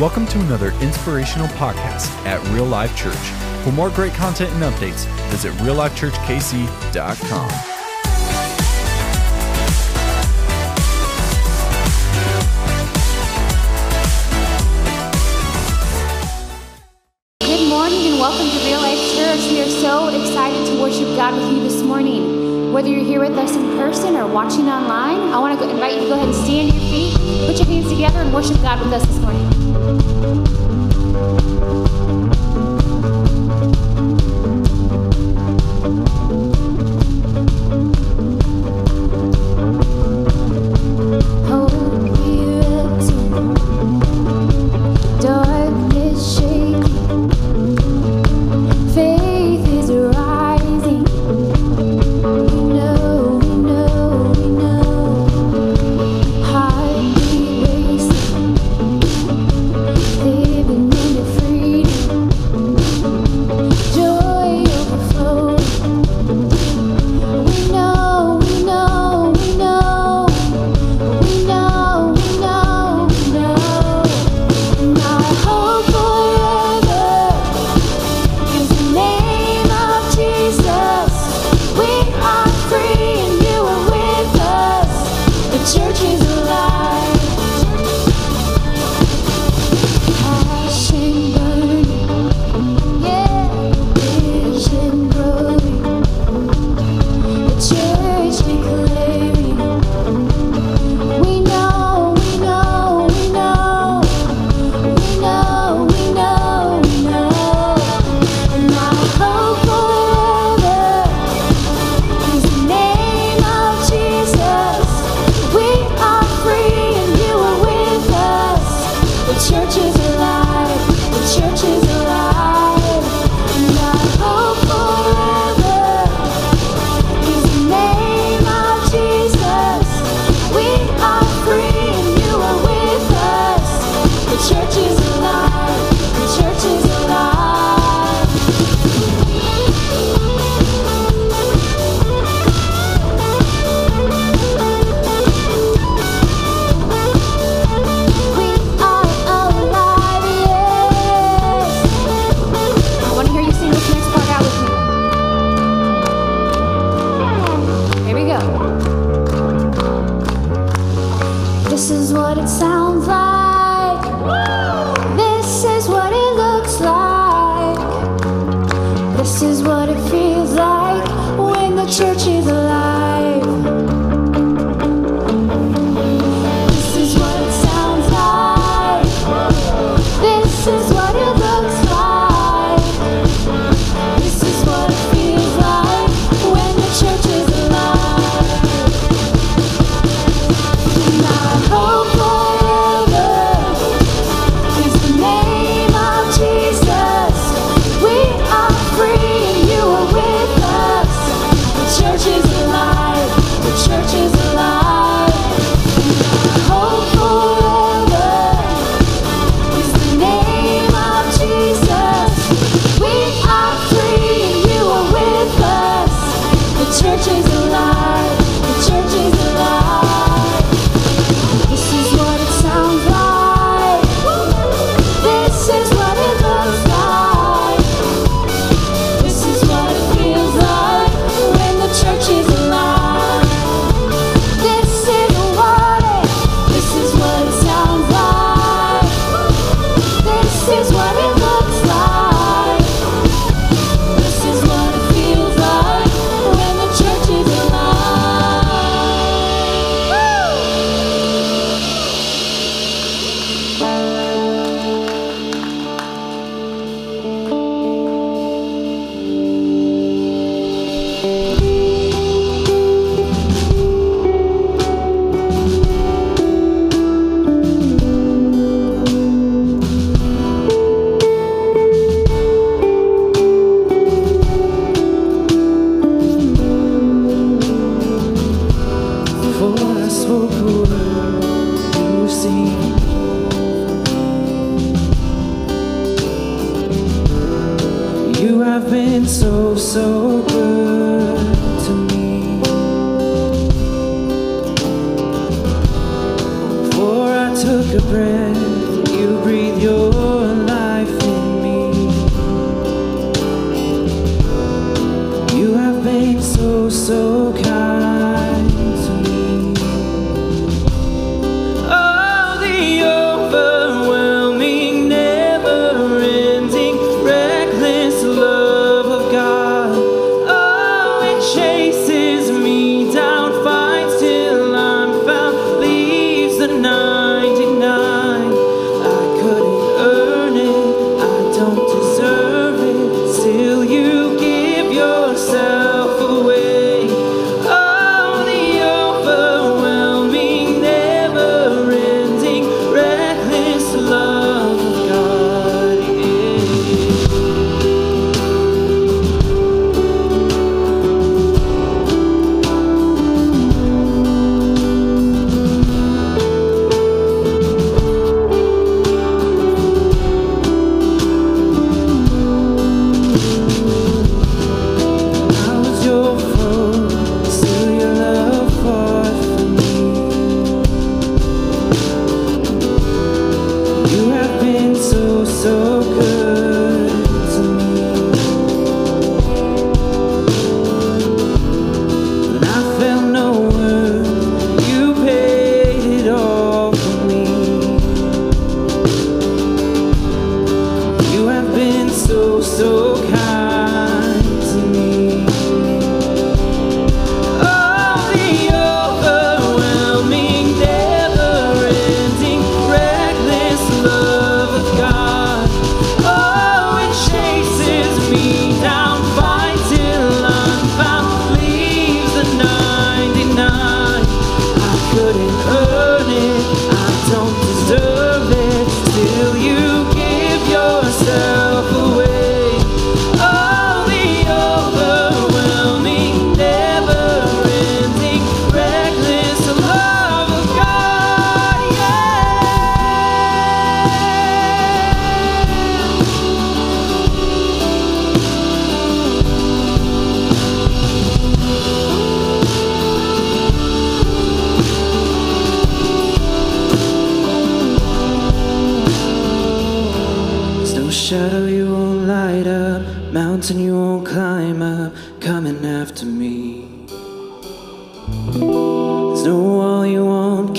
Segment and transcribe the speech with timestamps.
[0.00, 3.14] Welcome to another inspirational podcast at Real Life Church.
[3.62, 7.50] For more great content and updates, visit reallifechurchkc.com.
[17.40, 19.40] Good morning and welcome to Real Life Church.
[19.50, 22.72] We are so excited to worship God with you this morning.
[22.72, 26.00] Whether you're here with us in person or watching online, I want to invite you
[26.00, 27.12] to go ahead and stand on your feet,
[27.46, 29.51] put your hands together, and worship God with us this morning.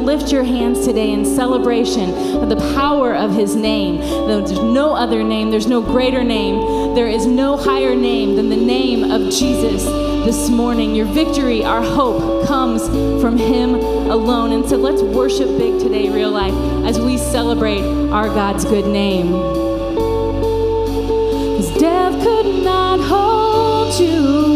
[0.00, 2.10] Lift your hands today in celebration
[2.42, 4.00] of the power of his name.
[4.00, 8.56] There's no other name, there's no greater name, there is no higher name than the
[8.56, 9.84] name of Jesus
[10.24, 10.94] this morning.
[10.94, 12.86] Your victory, our hope, comes
[13.22, 14.52] from Him alone.
[14.52, 16.54] And so let's worship big today, real life,
[16.84, 19.32] as we celebrate our God's good name.
[21.80, 24.49] Death could not hold you,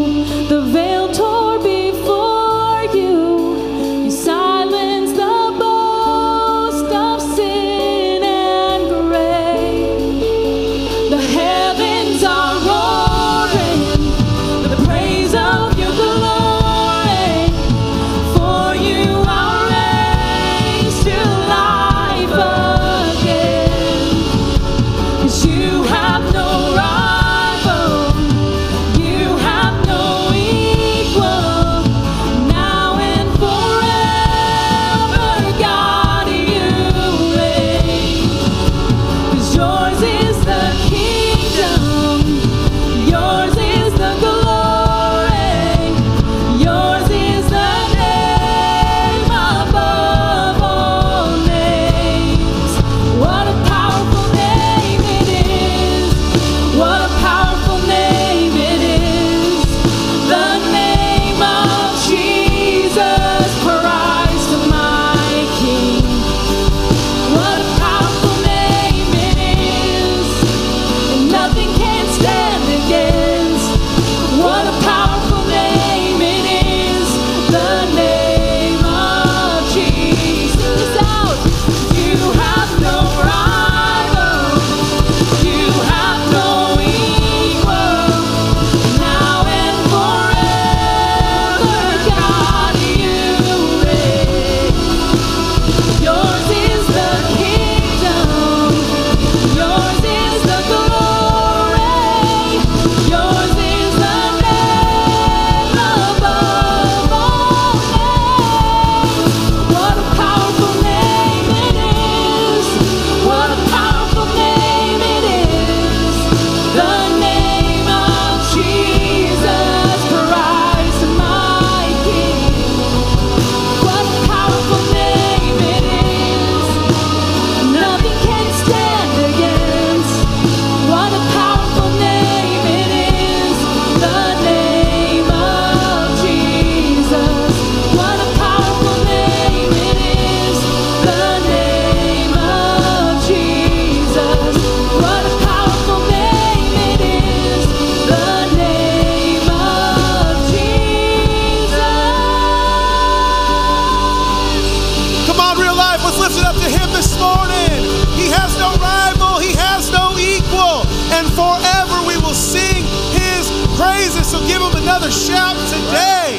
[164.47, 166.39] give him another shout today.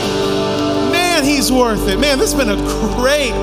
[0.91, 1.99] Man, he's worth it.
[1.99, 3.33] Man, this has been a great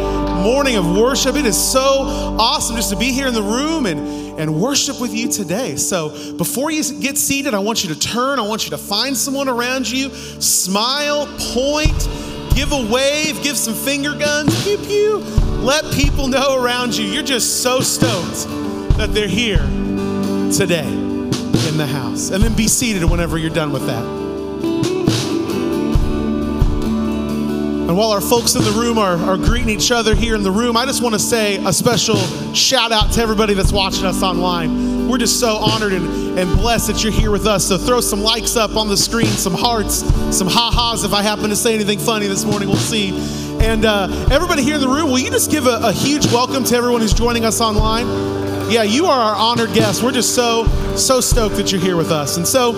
[0.42, 1.36] morning of worship.
[1.36, 2.02] It is so
[2.38, 5.76] awesome just to be here in the room and, and worship with you today.
[5.76, 8.38] So before you get seated, I want you to turn.
[8.38, 12.08] I want you to find someone around you, smile, point,
[12.54, 15.18] give a wave, give some finger guns, pew pew.
[15.62, 18.48] Let people know around you you're just so stoked
[18.96, 19.64] that they're here
[20.52, 22.30] today in the house.
[22.30, 24.21] And then be seated whenever you're done with that.
[27.92, 30.50] And while our folks in the room are, are greeting each other here in the
[30.50, 32.16] room, I just want to say a special
[32.54, 35.10] shout out to everybody that's watching us online.
[35.10, 37.68] We're just so honored and, and blessed that you're here with us.
[37.68, 39.96] So throw some likes up on the screen, some hearts,
[40.34, 42.70] some ha-has if I happen to say anything funny this morning.
[42.70, 43.10] We'll see.
[43.62, 46.64] And uh, everybody here in the room, will you just give a, a huge welcome
[46.64, 48.06] to everyone who's joining us online?
[48.70, 50.02] Yeah, you are our honored guests.
[50.02, 50.64] We're just so,
[50.96, 52.38] so stoked that you're here with us.
[52.38, 52.72] And so,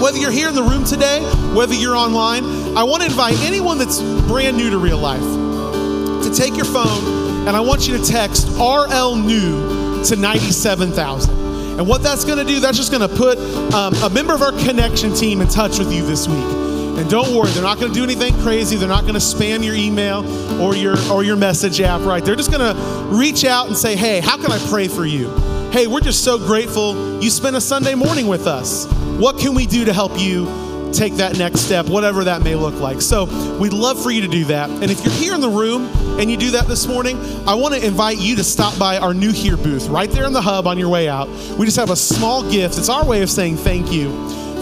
[0.00, 1.20] whether you're here in the room today,
[1.54, 2.42] whether you're online,
[2.76, 7.48] I want to invite anyone that's brand new to real life to take your phone
[7.48, 11.78] and I want you to text RL new to 97,000.
[11.78, 13.38] And what that's going to do, that's just going to put
[13.74, 16.36] um, a member of our connection team in touch with you this week.
[16.36, 18.76] And don't worry, they're not going to do anything crazy.
[18.76, 20.22] They're not going to spam your email
[20.60, 22.22] or your or your message app, right?
[22.22, 25.30] They're just going to reach out and say, "Hey, how can I pray for you?"
[25.72, 28.84] Hey, we're just so grateful you spent a Sunday morning with us.
[29.18, 30.46] What can we do to help you
[30.92, 33.00] take that next step, whatever that may look like.
[33.00, 33.24] So
[33.58, 34.70] we'd love for you to do that.
[34.70, 35.86] And if you're here in the room
[36.18, 39.14] and you do that this morning, I want to invite you to stop by our
[39.14, 41.28] new here booth right there in the hub on your way out.
[41.58, 42.78] We just have a small gift.
[42.78, 44.10] It's our way of saying thank you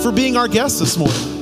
[0.02, 1.38] for being our guest this morning.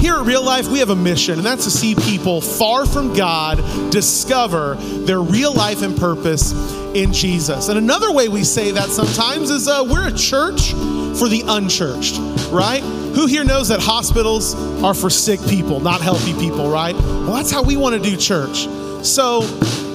[0.00, 3.12] Here at Real Life, we have a mission, and that's to see people far from
[3.12, 3.58] God
[3.92, 6.52] discover their real life and purpose
[6.94, 7.68] in Jesus.
[7.68, 12.18] And another way we say that sometimes is uh, we're a church for the unchurched,
[12.50, 12.82] right?
[13.20, 16.94] Who here knows that hospitals are for sick people, not healthy people, right?
[16.94, 18.66] Well, that's how we want to do church.
[19.04, 19.42] So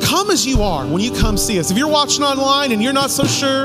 [0.04, 1.72] come as you are when you come see us.
[1.72, 3.64] If you're watching online and you're not so sure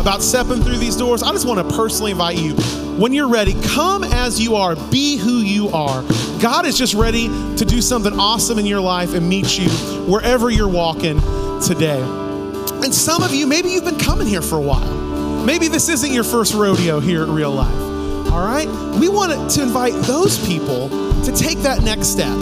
[0.00, 2.54] about stepping through these doors, I just want to personally invite you.
[3.00, 6.04] When you're ready, come as you are, be who you are.
[6.40, 9.68] God is just ready to do something awesome in your life and meet you
[10.06, 11.20] wherever you're walking
[11.60, 12.00] today.
[12.00, 15.44] And some of you, maybe you've been coming here for a while.
[15.44, 17.89] Maybe this isn't your first rodeo here at Real Life.
[18.32, 18.68] All right?
[18.98, 20.88] We want to invite those people
[21.24, 22.36] to take that next step.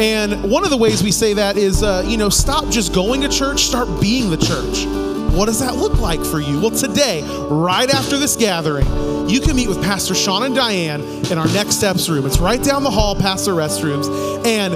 [0.00, 3.20] And one of the ways we say that is, uh, you know, stop just going
[3.22, 4.86] to church, start being the church.
[5.34, 6.60] What does that look like for you?
[6.60, 8.86] Well, today, right after this gathering,
[9.28, 12.26] you can meet with Pastor Sean and Diane in our Next Steps room.
[12.26, 14.08] It's right down the hall past the restrooms.
[14.44, 14.74] And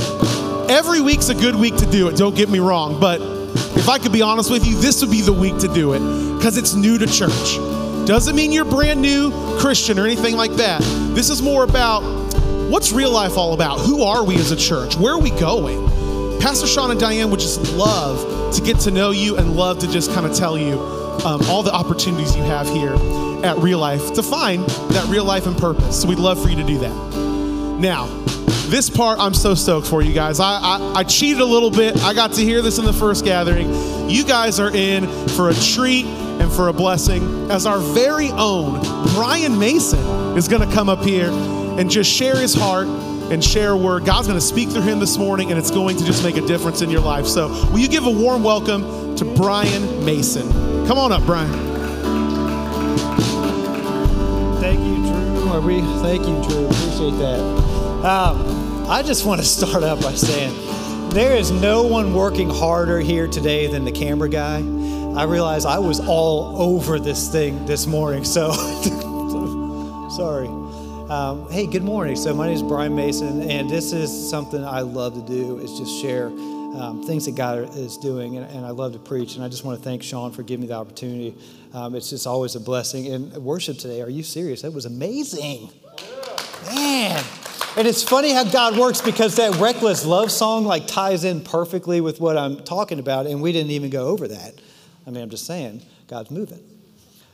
[0.70, 3.00] every week's a good week to do it, don't get me wrong.
[3.00, 3.20] But
[3.76, 6.00] if I could be honest with you, this would be the week to do it
[6.36, 7.58] because it's new to church.
[8.06, 10.82] Doesn't mean you're brand new Christian or anything like that.
[11.14, 12.02] This is more about
[12.70, 13.80] what's real life all about?
[13.80, 14.94] Who are we as a church?
[14.96, 16.38] Where are we going?
[16.38, 19.90] Pastor Sean and Diane would just love to get to know you and love to
[19.90, 20.78] just kind of tell you
[21.24, 22.92] um, all the opportunities you have here
[23.42, 26.02] at Real Life to find that real life and purpose.
[26.02, 26.94] So we'd love for you to do that.
[27.80, 28.06] Now,
[28.66, 30.40] this part I'm so stoked for you guys.
[30.40, 31.96] I, I, I cheated a little bit.
[32.02, 34.10] I got to hear this in the first gathering.
[34.10, 36.04] You guys are in for a treat
[36.40, 38.80] and for a blessing as our very own
[39.14, 40.00] Brian Mason
[40.36, 44.04] is going to come up here and just share his heart and share a word.
[44.04, 46.46] God's going to speak through him this morning, and it's going to just make a
[46.46, 47.26] difference in your life.
[47.26, 50.48] So, will you give a warm welcome to Brian Mason?
[50.86, 51.50] Come on up, Brian.
[54.60, 55.48] Thank you, Drew.
[55.48, 55.80] Are we?
[56.02, 56.66] Thank you, Drew.
[56.66, 57.40] Appreciate that.
[58.04, 60.54] Um, I just want to start out by saying
[61.10, 64.60] there is no one working harder here today than the camera guy.
[65.16, 68.50] I realized I was all over this thing this morning, so
[70.10, 70.48] sorry.
[71.08, 72.16] Um, hey, good morning.
[72.16, 75.78] So my name is Brian Mason, and this is something I love to do is
[75.78, 79.36] just share um, things that God is doing, and, and, I love to preach.
[79.36, 81.36] And I just want to thank Sean for giving me the opportunity.
[81.72, 83.06] Um, it's just always a blessing.
[83.12, 84.62] And worship today, are you serious?
[84.62, 85.70] That was amazing,
[86.66, 87.24] man.
[87.76, 92.00] And it's funny how God works because that reckless love song like ties in perfectly
[92.00, 94.54] with what I'm talking about, and we didn't even go over that.
[95.06, 96.60] I mean, I'm just saying, God's moving.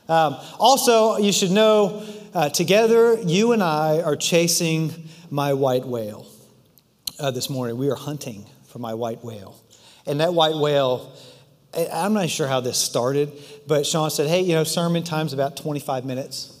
[0.09, 2.03] Um, also, you should know
[2.33, 4.91] uh, together, you and I are chasing
[5.29, 6.27] my white whale
[7.19, 7.77] uh, this morning.
[7.77, 9.61] We are hunting for my white whale.
[10.05, 11.13] And that white whale,
[11.93, 13.31] I'm not sure how this started,
[13.67, 16.59] but Sean said, hey, you know, sermon time's about 25 minutes.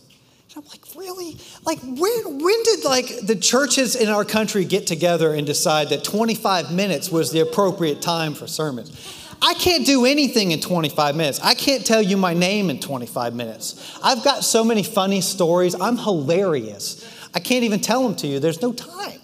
[0.55, 1.37] And I'm like, really?
[1.65, 6.03] Like, when, when did like the churches in our country get together and decide that
[6.03, 9.20] 25 minutes was the appropriate time for sermons?
[9.41, 11.39] I can't do anything in 25 minutes.
[11.41, 13.99] I can't tell you my name in 25 minutes.
[14.03, 15.73] I've got so many funny stories.
[15.79, 17.07] I'm hilarious.
[17.33, 18.39] I can't even tell them to you.
[18.39, 19.19] There's no time.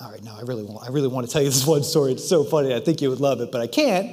[0.00, 2.12] All right, no, I really want, I really want to tell you this one story.
[2.12, 2.74] It's so funny.
[2.74, 4.10] I think you would love it, but I can't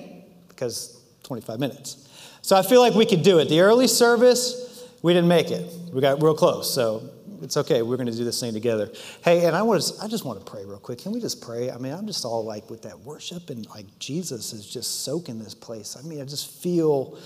[0.50, 2.08] because 25 minutes.
[2.42, 3.50] So I feel like we could do it.
[3.50, 5.72] The early service, we didn't make it.
[5.94, 6.74] We got real close.
[6.74, 7.10] So
[7.42, 7.82] it's okay.
[7.82, 8.92] We're going to do this thing together.
[9.24, 11.00] Hey, and I was I just want to pray real quick.
[11.00, 11.72] Can we just pray?
[11.72, 15.40] I mean, I'm just all like with that worship and like Jesus is just soaking
[15.40, 15.98] this place.
[15.98, 17.18] I mean, I just feel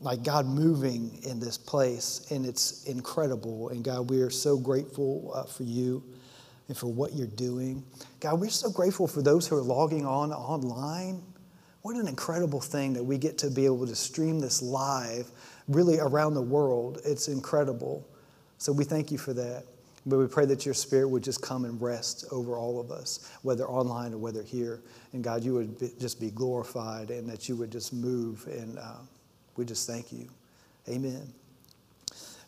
[0.00, 3.70] like God moving in this place, and it's incredible.
[3.70, 6.02] And God, we are so grateful uh, for you
[6.68, 7.84] and for what you're doing.
[8.20, 11.22] God, we're so grateful for those who are logging on online.
[11.82, 15.30] What an incredible thing that we get to be able to stream this live
[15.68, 17.00] really around the world.
[17.04, 18.06] It's incredible.
[18.64, 19.64] So we thank you for that.
[20.06, 23.30] But we pray that your spirit would just come and rest over all of us,
[23.42, 24.80] whether online or whether here.
[25.12, 28.46] And God, you would be, just be glorified and that you would just move.
[28.46, 29.00] And uh,
[29.56, 30.30] we just thank you.
[30.88, 31.30] Amen.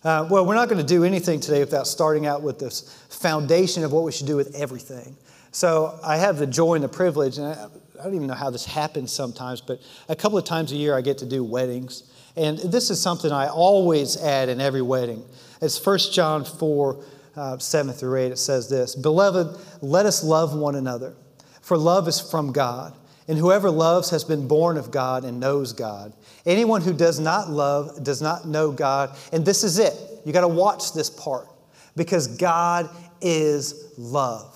[0.03, 3.85] Uh, well, we're not going to do anything today without starting out with this foundation
[3.85, 5.15] of what we should do with everything.
[5.53, 7.67] So I have the joy and the privilege, and I,
[8.01, 10.97] I don't even know how this happens sometimes, but a couple of times a year
[10.97, 12.05] I get to do weddings.
[12.37, 15.25] And this is something I always add in every wedding.
[15.63, 17.05] It's 1 John 4,
[17.37, 18.33] uh, 7 through 8.
[18.33, 21.15] It says this Beloved, let us love one another,
[21.63, 22.95] for love is from God.
[23.29, 26.13] And whoever loves has been born of God and knows God.
[26.45, 29.17] Anyone who does not love does not know God.
[29.33, 29.95] And this is it.
[30.25, 31.49] You got to watch this part.
[31.97, 32.89] because God
[33.21, 34.53] is love.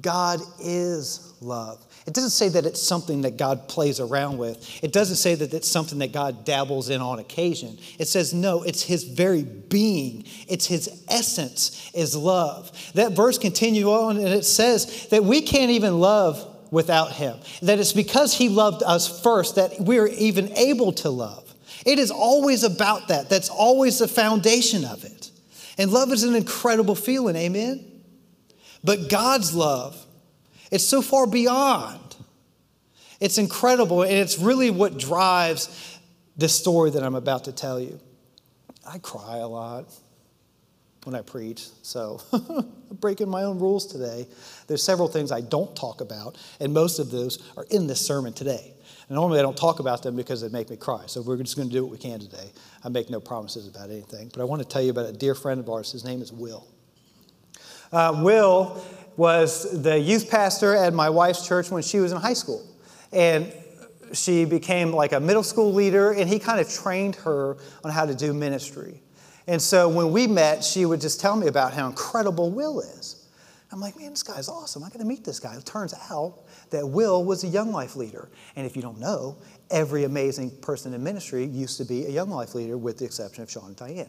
[0.00, 1.84] God is love.
[2.08, 4.82] It doesn't say that it's something that God plays around with.
[4.82, 7.76] It doesn't say that it's something that God dabbles in on occasion.
[7.98, 12.72] It says, no, it's his very being, it's his essence is love.
[12.94, 17.78] That verse continues on and it says that we can't even love without him, that
[17.78, 21.52] it's because he loved us first that we're even able to love.
[21.84, 23.28] It is always about that.
[23.28, 25.30] That's always the foundation of it.
[25.76, 27.84] And love is an incredible feeling, amen?
[28.82, 30.06] But God's love,
[30.70, 32.16] it's so far beyond.
[33.20, 35.98] It's incredible, and it's really what drives
[36.36, 37.98] this story that I'm about to tell you.
[38.86, 39.92] I cry a lot
[41.04, 44.26] when I preach, so I'm breaking my own rules today.
[44.66, 48.32] There's several things I don't talk about, and most of those are in this sermon
[48.32, 48.74] today.
[49.08, 51.04] And normally I don't talk about them because they make me cry.
[51.06, 52.50] So we're just going to do what we can today.
[52.84, 54.28] I make no promises about anything.
[54.28, 55.92] But I want to tell you about a dear friend of ours.
[55.92, 56.66] His name is Will.
[57.90, 58.84] Uh, Will
[59.18, 62.64] was the youth pastor at my wife's church when she was in high school.
[63.12, 63.52] And
[64.12, 68.06] she became like a middle school leader, and he kind of trained her on how
[68.06, 69.02] to do ministry.
[69.48, 73.26] And so when we met, she would just tell me about how incredible Will is.
[73.72, 74.84] I'm like, man, this guy's awesome.
[74.84, 75.54] I got to meet this guy.
[75.56, 78.30] It turns out that Will was a Young Life leader.
[78.56, 79.36] And if you don't know,
[79.70, 83.42] every amazing person in ministry used to be a Young Life leader, with the exception
[83.42, 84.08] of Sean and Diane.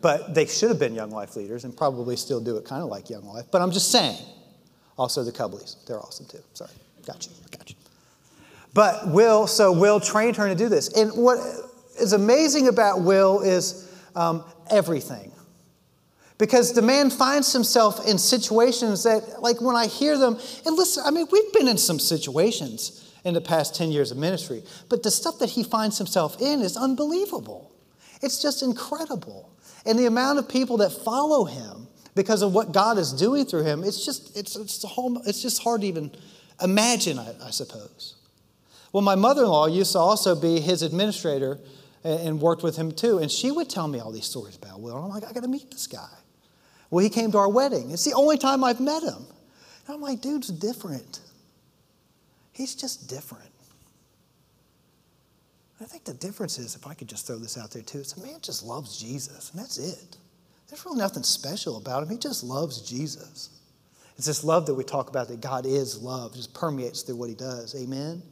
[0.00, 2.88] But they should have been Young Life leaders and probably still do it kind of
[2.88, 3.46] like Young Life.
[3.50, 4.18] But I'm just saying.
[4.96, 6.42] Also, the Cubblies, they're awesome too.
[6.54, 6.70] Sorry,
[7.06, 7.76] got you, got you.
[8.74, 10.88] But Will, so Will trained her to do this.
[10.96, 11.38] And what
[12.00, 15.32] is amazing about Will is um, everything.
[16.36, 21.02] Because the man finds himself in situations that, like when I hear them, and listen,
[21.04, 25.02] I mean, we've been in some situations in the past 10 years of ministry, but
[25.02, 27.72] the stuff that he finds himself in is unbelievable.
[28.22, 29.50] It's just incredible.
[29.86, 33.64] And the amount of people that follow him because of what God is doing through
[33.64, 36.10] him, it's just, it's, it's, whole, it's just hard to even
[36.62, 38.16] imagine, I, I suppose.
[38.92, 41.58] Well, my mother in law used to also be his administrator
[42.02, 43.18] and, and worked with him too.
[43.18, 44.96] And she would tell me all these stories about Will.
[44.96, 46.08] And I'm like, I got to meet this guy.
[46.90, 47.90] Well, he came to our wedding.
[47.90, 49.26] It's the only time I've met him.
[49.86, 51.20] And I'm like, dude's different.
[52.52, 53.50] He's just different.
[55.80, 58.16] I think the difference is, if I could just throw this out there too, it's
[58.16, 60.16] a man just loves Jesus, and that's it.
[60.68, 62.10] There's really nothing special about him.
[62.10, 63.50] He just loves Jesus.
[64.16, 67.28] It's this love that we talk about that God is love, just permeates through what
[67.28, 67.74] he does.
[67.80, 68.22] Amen?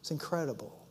[0.00, 0.86] It's incredible.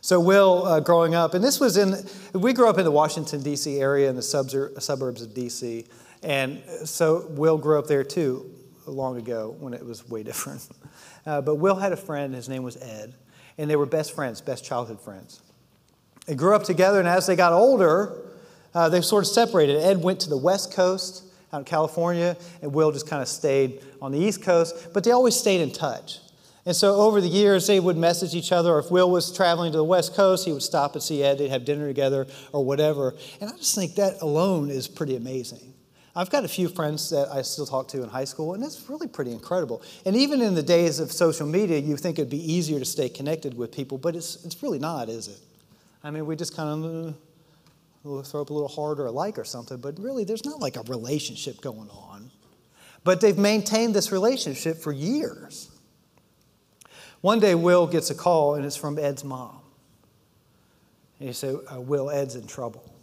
[0.00, 1.94] So, Will, uh, growing up, and this was in,
[2.32, 3.80] we grew up in the Washington, D.C.
[3.80, 5.86] area in the suburbs of D.C.
[6.22, 8.52] And so, Will grew up there too,
[8.86, 10.68] long ago when it was way different.
[11.24, 13.14] Uh, but Will had a friend, his name was Ed
[13.58, 15.40] and they were best friends, best childhood friends.
[16.26, 18.12] They grew up together, and as they got older,
[18.74, 19.82] uh, they sort of separated.
[19.82, 23.80] Ed went to the West Coast out in California, and Will just kind of stayed
[24.02, 26.18] on the East Coast, but they always stayed in touch.
[26.66, 29.70] And so over the years, they would message each other, or if Will was traveling
[29.70, 32.64] to the West Coast, he would stop and see Ed, they'd have dinner together or
[32.64, 33.14] whatever.
[33.40, 35.74] And I just think that alone is pretty amazing.
[36.16, 38.88] I've got a few friends that I still talk to in high school, and it's
[38.88, 39.82] really pretty incredible.
[40.06, 43.10] And even in the days of social media, you think it'd be easier to stay
[43.10, 45.38] connected with people, but it's, it's really not, is it?
[46.02, 47.14] I mean, we just kind of
[48.06, 50.58] uh, throw up a little heart or a like or something, but really, there's not
[50.58, 52.30] like a relationship going on.
[53.04, 55.70] But they've maintained this relationship for years.
[57.20, 59.60] One day, Will gets a call, and it's from Ed's mom.
[61.20, 62.95] And he said, uh, Will, Ed's in trouble.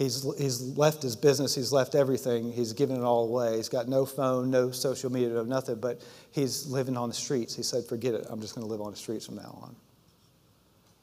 [0.00, 3.58] He's, he's left his business, he's left everything, he's given it all away.
[3.58, 7.54] He's got no phone, no social media, no nothing, but he's living on the streets.
[7.54, 9.76] He said, Forget it, I'm just going to live on the streets from now on.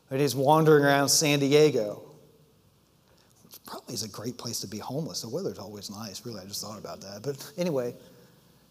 [0.10, 2.02] And he's wandering around San Diego.
[3.68, 5.22] Probably is a great place to be homeless.
[5.22, 6.42] The weather's always nice, really.
[6.42, 7.22] I just thought about that.
[7.22, 7.94] But anyway,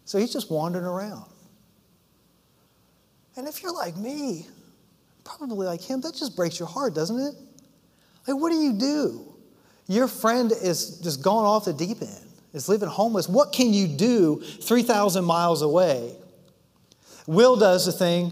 [0.03, 1.31] so he's just wandering around.
[3.37, 4.45] And if you're like me,
[5.23, 7.35] probably like him, that just breaks your heart, doesn't it?
[8.27, 9.36] Like, what do you do?
[9.87, 13.29] Your friend is just gone off the deep end, is living homeless.
[13.29, 16.15] What can you do 3,000 miles away?
[17.25, 18.31] Will does the thing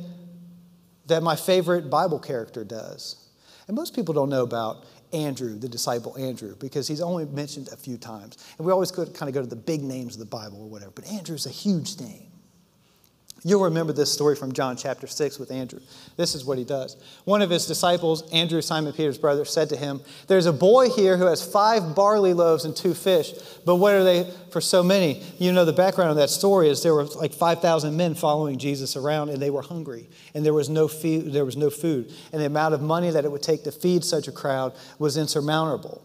[1.07, 3.29] that my favorite Bible character does.
[3.67, 7.77] And most people don't know about Andrew, the disciple Andrew, because he's only mentioned a
[7.77, 8.37] few times.
[8.57, 10.91] And we always kind of go to the big names of the Bible or whatever.
[10.91, 12.31] But Andrew's a huge name.
[13.47, 15.79] You'll remember this story from John chapter 6 with Andrew.
[16.17, 16.97] This is what he does.
[17.25, 21.15] One of his disciples, Andrew, Simon Peter's brother, said to him, There's a boy here
[21.15, 25.21] who has five barley loaves and two fish, but what are they for so many?
[25.37, 28.95] You know, the background of that story is there were like 5,000 men following Jesus
[28.95, 32.11] around, and they were hungry, and there was, no food, there was no food.
[32.33, 35.17] And the amount of money that it would take to feed such a crowd was
[35.17, 36.01] insurmountable.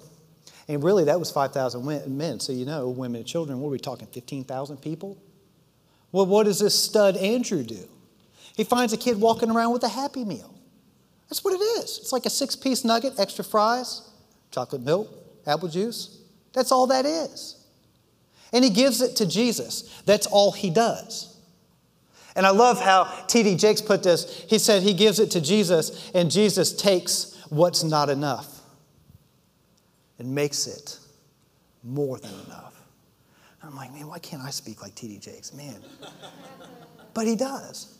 [0.69, 2.39] And really, that was 5,000 men.
[2.39, 5.17] So, you know, women and children, what are we talking, 15,000 people?
[6.13, 7.89] Well, what does this stud Andrew do?
[8.57, 10.55] He finds a kid walking around with a Happy Meal.
[11.29, 11.99] That's what it is.
[11.99, 14.09] It's like a six piece nugget, extra fries,
[14.51, 15.09] chocolate milk,
[15.47, 16.19] apple juice.
[16.53, 17.57] That's all that is.
[18.53, 20.03] And he gives it to Jesus.
[20.07, 21.37] That's all he does.
[22.35, 23.57] And I love how T.D.
[23.57, 24.45] Jakes put this.
[24.49, 28.61] He said he gives it to Jesus, and Jesus takes what's not enough
[30.19, 30.99] and makes it
[31.83, 32.80] more than enough.
[33.63, 35.19] I'm like, man, why can't I speak like T.D.
[35.19, 35.53] Jakes?
[35.53, 35.77] Man.
[37.15, 37.99] but he does.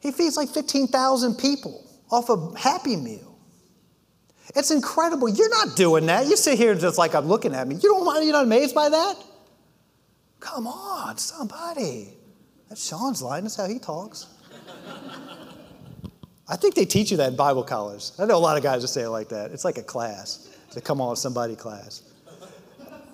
[0.00, 3.38] He feeds like 15,000 people off a Happy Meal.
[4.56, 5.28] It's incredible.
[5.28, 6.26] You're not doing that.
[6.26, 7.76] You sit here just like I'm looking at me.
[7.76, 9.14] You don't you're not amazed by that?
[10.40, 12.14] Come on, somebody.
[12.68, 13.44] That's Sean's line.
[13.44, 14.26] That's how he talks.
[16.48, 18.10] I think they teach you that in Bible college.
[18.18, 19.52] I know a lot of guys that say it like that.
[19.52, 20.48] It's like a class.
[20.66, 22.02] It's a come on somebody class.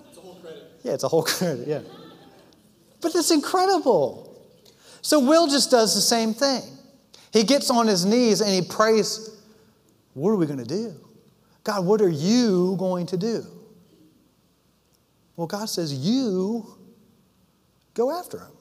[0.09, 0.76] It's a whole credit.
[0.87, 1.81] Yeah, it's a whole credit, yeah.
[3.01, 4.41] But it's incredible.
[5.01, 6.63] So Will just does the same thing.
[7.33, 9.37] He gets on his knees and he prays,
[10.13, 10.95] What are we going to do?
[11.65, 13.45] God, what are you going to do?
[15.35, 16.65] Well, God says, You
[17.93, 18.51] go after him.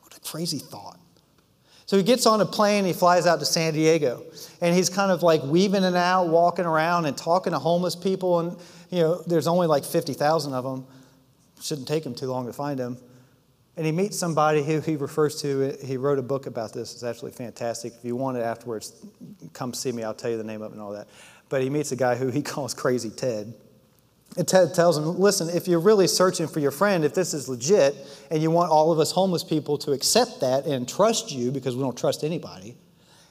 [0.00, 0.98] What a crazy thought.
[1.84, 4.22] So he gets on a plane, he flies out to San Diego,
[4.60, 8.40] and he's kind of like weaving and out, walking around and talking to homeless people.
[8.40, 8.56] And,
[8.90, 10.86] you know, there's only like 50,000 of them.
[11.60, 12.98] Shouldn't take him too long to find them.
[13.76, 16.92] And he meets somebody who he refers to, he wrote a book about this.
[16.92, 17.94] It's actually fantastic.
[17.96, 18.94] If you want it afterwards,
[19.52, 20.02] come see me.
[20.02, 21.08] I'll tell you the name of it and all that.
[21.48, 23.54] But he meets a guy who he calls Crazy Ted.
[24.36, 27.48] And Ted tells him, listen, if you're really searching for your friend, if this is
[27.48, 27.96] legit,
[28.30, 31.74] and you want all of us homeless people to accept that and trust you, because
[31.74, 32.76] we don't trust anybody,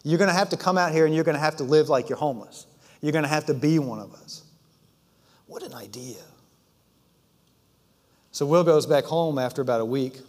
[0.04, 1.90] you're going to have to come out here and you're going to have to live
[1.90, 2.66] like you're homeless.
[3.02, 4.39] You're going to have to be one of us.
[5.50, 6.22] What an idea.
[8.32, 10.20] So Will goes back home after about a week.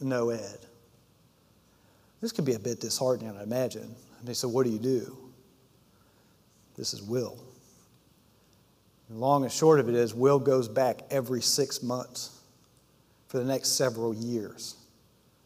[0.00, 0.58] No Ed.
[2.20, 3.94] This could be a bit disheartening, I imagine.
[4.18, 5.16] And they said, What do you do?
[6.76, 7.38] This is Will.
[9.10, 12.40] Long and short of it is, Will goes back every six months
[13.28, 14.74] for the next several years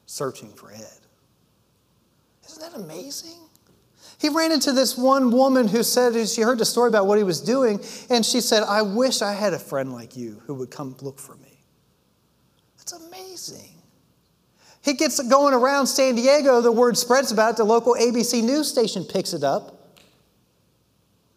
[0.06, 1.00] searching for Ed.
[2.46, 3.40] Isn't that amazing?
[4.18, 7.24] He ran into this one woman who said, she heard the story about what he
[7.24, 10.70] was doing, and she said, I wish I had a friend like you who would
[10.70, 11.64] come look for me.
[12.78, 13.70] That's amazing.
[14.82, 18.68] He gets going around San Diego, the word spreads about it, the local ABC news
[18.68, 19.98] station picks it up,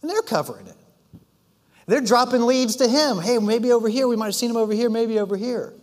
[0.02, 0.76] and they're covering it.
[1.88, 3.20] They're dropping leads to him.
[3.20, 5.74] Hey, maybe over here, we might have seen him over here, maybe over here.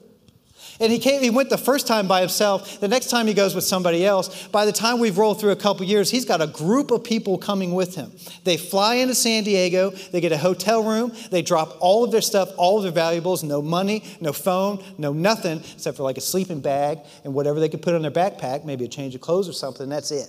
[0.81, 2.81] And he came, he went the first time by himself.
[2.81, 4.49] The next time he goes with somebody else.
[4.49, 7.39] By the time we've rolled through a couple years, he's got a group of people
[7.39, 8.13] coming with him.
[8.43, 12.21] They fly into San Diego, they get a hotel room, they drop all of their
[12.21, 16.23] stuff, all of their valuables, no money, no phone, no nothing, except for like a
[16.23, 19.49] sleeping bag and whatever they could put on their backpack, maybe a change of clothes
[19.49, 20.29] or something, that's it.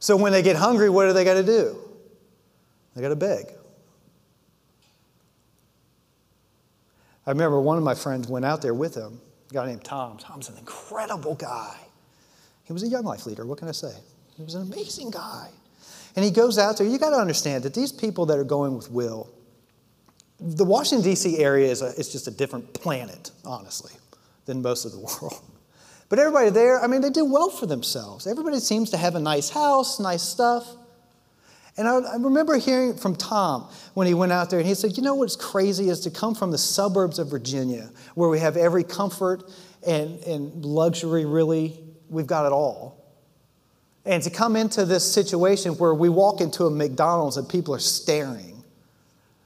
[0.00, 1.78] So when they get hungry, what do they got to do?
[2.96, 3.46] They got to beg.
[7.26, 10.18] I remember one of my friends went out there with him, a guy named Tom.
[10.18, 11.76] Tom's an incredible guy.
[12.64, 13.92] He was a young life leader, what can I say?
[14.36, 15.48] He was an amazing guy.
[16.16, 16.86] And he goes out there.
[16.86, 19.30] You got to understand that these people that are going with Will,
[20.40, 21.38] the Washington, D.C.
[21.38, 23.92] area is, a, is just a different planet, honestly,
[24.46, 25.40] than most of the world.
[26.08, 28.26] But everybody there, I mean, they do well for themselves.
[28.26, 30.66] Everybody seems to have a nice house, nice stuff.
[31.76, 34.96] And I, I, remember hearing from Tom when he went out there, and he said,
[34.96, 38.56] You know what's crazy is to come from the suburbs of Virginia, where we have
[38.56, 39.50] every comfort
[39.86, 41.78] and, and luxury, really,
[42.08, 43.00] we've got it all.
[44.04, 47.80] And to come into this situation where we walk into a McDonald's and people are
[47.80, 48.64] staring,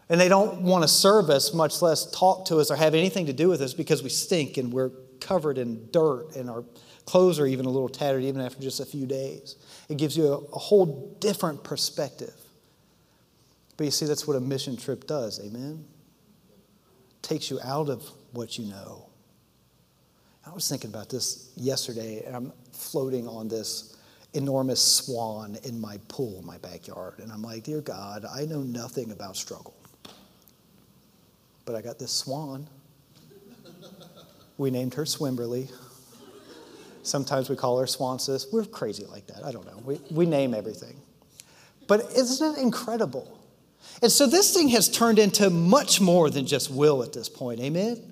[0.08, 3.26] and they don't want to serve us, much less talk to us or have anything
[3.26, 6.64] to do with us because we stink and we're covered in dirt and our
[7.06, 9.56] clothes are even a little tattered even after just a few days.
[9.88, 12.34] It gives you a, a, whole different perspective.
[13.76, 15.84] But you see, that's what a mission trip does, amen?
[17.24, 19.06] takes you out of what you know.
[20.46, 23.96] I was thinking about this yesterday, and I'm floating on this
[24.34, 27.20] enormous swan in my pool in my backyard.
[27.20, 29.74] And I'm like, Dear God, I know nothing about struggle.
[31.64, 32.68] But I got this swan.
[34.58, 35.72] We named her Swimberly.
[37.04, 38.52] Sometimes we call her Swansis.
[38.52, 39.44] We're crazy like that.
[39.44, 39.80] I don't know.
[39.84, 40.96] We, we name everything.
[41.86, 43.38] But isn't it incredible?
[44.02, 47.60] And so this thing has turned into much more than just Will at this point.
[47.60, 48.02] Amen?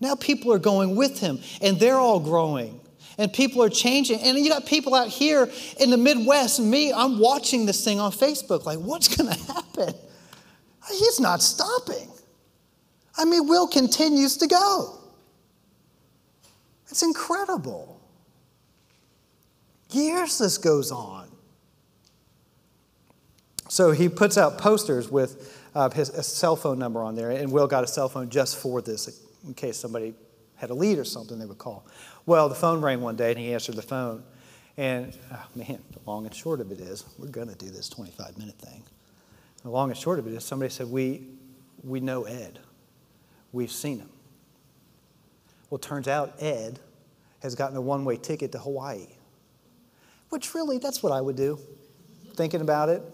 [0.00, 2.80] Now people are going with him and they're all growing.
[3.18, 4.20] And people are changing.
[4.20, 5.50] And you got people out here
[5.80, 9.94] in the Midwest, me, I'm watching this thing on Facebook, like, what's going to happen?
[10.88, 12.08] He's not stopping.
[13.16, 15.00] I mean, Will continues to go.
[16.88, 17.97] It's incredible.
[19.90, 21.28] Years this goes on.
[23.68, 27.66] So he puts out posters with uh, his cell phone number on there, and Will
[27.66, 30.14] got a cell phone just for this, in case somebody
[30.56, 31.86] had a lead or something they would call.
[32.26, 34.24] Well, the phone rang one day, and he answered the phone.
[34.76, 37.88] And oh man, the long and short of it is, we're going to do this
[37.88, 38.82] 25 minute thing.
[39.62, 41.26] The long and short of it is, somebody said, We,
[41.82, 42.60] we know Ed.
[43.52, 44.10] We've seen him.
[45.68, 46.78] Well, turns out Ed
[47.42, 49.06] has gotten a one way ticket to Hawaii,
[50.30, 51.58] which really, that's what I would do,
[52.34, 53.02] thinking about it.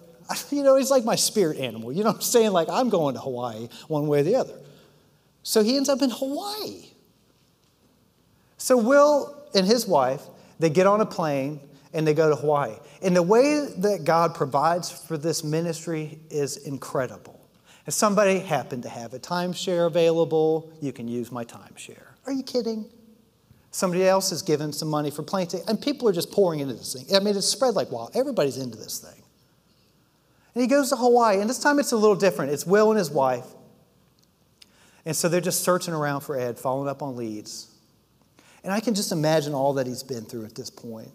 [0.51, 1.93] You know, he's like my spirit animal.
[1.93, 2.53] You know what I'm saying?
[2.53, 4.59] Like, I'm going to Hawaii one way or the other.
[5.43, 6.87] So he ends up in Hawaii.
[8.57, 10.23] So Will and his wife,
[10.59, 11.61] they get on a plane
[11.93, 12.75] and they go to Hawaii.
[13.03, 17.39] And the way that God provides for this ministry is incredible.
[17.87, 22.07] If somebody happened to have a timeshare available, you can use my timeshare.
[22.25, 22.87] Are you kidding?
[23.75, 26.93] Somebody else has given some money for planting, and people are just pouring into this
[26.93, 27.07] thing.
[27.13, 28.13] I mean, it's spread like wild.
[28.15, 29.21] Everybody's into this thing.
[30.55, 32.53] And he goes to Hawaii, and this time it's a little different.
[32.53, 33.47] It's Will and his wife.
[35.05, 37.75] And so they're just searching around for Ed, following up on leads.
[38.63, 41.11] And I can just imagine all that he's been through at this point.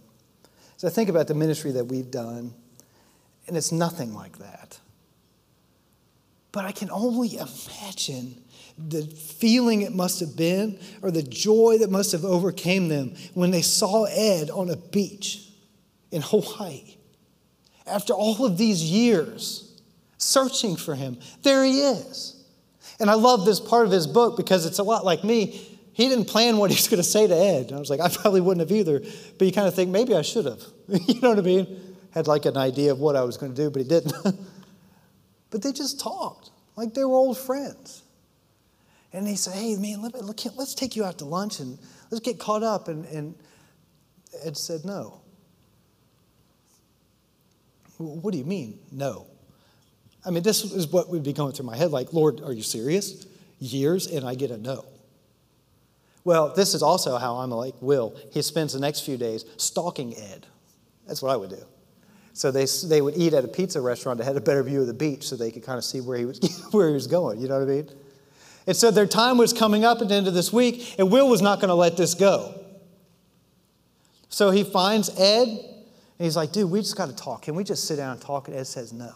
[0.76, 2.54] So I think about the ministry that we've done,
[3.48, 4.78] and it's nothing like that.
[6.52, 8.44] But I can only imagine
[8.88, 13.52] the feeling it must have been or the joy that must have overcame them when
[13.52, 15.50] they saw Ed on a beach
[16.12, 16.96] in Hawaii.
[17.86, 19.82] After all of these years
[20.18, 22.36] searching for him, there he is.
[23.00, 25.66] And I love this part of his book because it's a lot like me.
[25.94, 27.68] He didn't plan what he was going to say to Ed.
[27.68, 29.00] And I was like, I probably wouldn't have either.
[29.00, 30.64] But you kind of think, maybe I should have.
[30.88, 31.96] you know what I mean?
[32.12, 34.14] Had like an idea of what I was going to do, but he didn't.
[35.50, 38.04] but they just talked like they were old friends.
[39.12, 40.14] And he said, Hey, man, let,
[40.56, 41.78] let's take you out to lunch and
[42.12, 42.88] let's get caught up.
[42.88, 43.36] And, and
[44.44, 45.22] Ed said, No.
[47.98, 49.28] What do you mean, no?
[50.26, 52.64] I mean, this is what would be going through my head like, Lord, are you
[52.64, 53.26] serious?
[53.60, 54.86] Years and I get a no.
[56.24, 58.16] Well, this is also how I'm like Will.
[58.32, 60.46] He spends the next few days stalking Ed.
[61.08, 61.64] That's what I would do.
[62.34, 64.88] So they, they would eat at a pizza restaurant that had a better view of
[64.88, 66.40] the beach so they could kind of see where he was,
[66.72, 67.40] where he was going.
[67.42, 67.90] You know what I mean?
[68.70, 71.28] And so their time was coming up at the end of this week, and Will
[71.28, 72.54] was not going to let this go.
[74.30, 75.58] So he finds Ed, and
[76.20, 77.42] he's like, dude, we just got to talk.
[77.42, 78.48] Can we just sit down and talk?
[78.48, 79.12] And Ed says, no.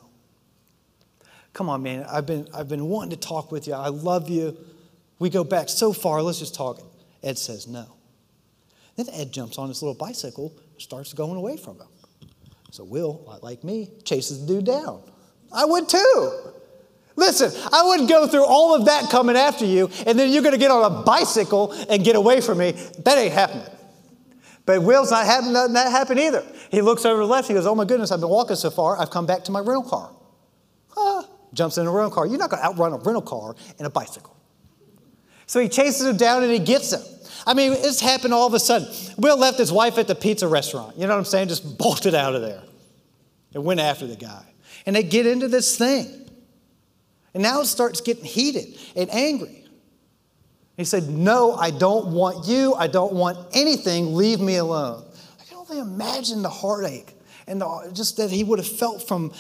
[1.54, 2.04] Come on, man.
[2.12, 3.74] I've been, I've been wanting to talk with you.
[3.76, 4.58] I love you.
[5.20, 6.24] We go back so far.
[6.24, 6.82] Let's just talk.
[7.22, 7.86] Ed says no.
[8.96, 11.90] Then Ed jumps on his little bicycle starts going away from him.
[12.72, 15.04] So Will, like me, chases the dude down.
[15.54, 16.54] I would too.
[17.24, 20.54] Listen, I wouldn't go through all of that coming after you, and then you're going
[20.54, 22.72] to get on a bicycle and get away from me.
[22.72, 23.66] That ain't happening.
[24.66, 26.44] But Will's not having that happen either.
[26.70, 27.48] He looks over to the left.
[27.48, 29.00] He goes, "Oh my goodness, I've been walking so far.
[29.00, 30.12] I've come back to my rental car."
[30.90, 31.24] Huh.
[31.54, 32.28] Jumps in a rental car.
[32.28, 34.36] You're not going to outrun a rental car and a bicycle.
[35.46, 37.02] So he chases him down and he gets him.
[37.48, 38.88] I mean, it's happened all of a sudden.
[39.18, 40.98] Will left his wife at the pizza restaurant.
[40.98, 41.48] You know what I'm saying?
[41.48, 42.64] Just bolted out of there
[43.54, 44.44] and went after the guy.
[44.86, 46.23] And they get into this thing.
[47.34, 49.66] And now it starts getting heated and angry.
[50.78, 52.74] He said, No, I don't want you.
[52.76, 54.16] I don't want anything.
[54.16, 55.04] Leave me alone.
[55.40, 57.14] I can only imagine the heartache
[57.48, 59.34] and the, just that he would have felt from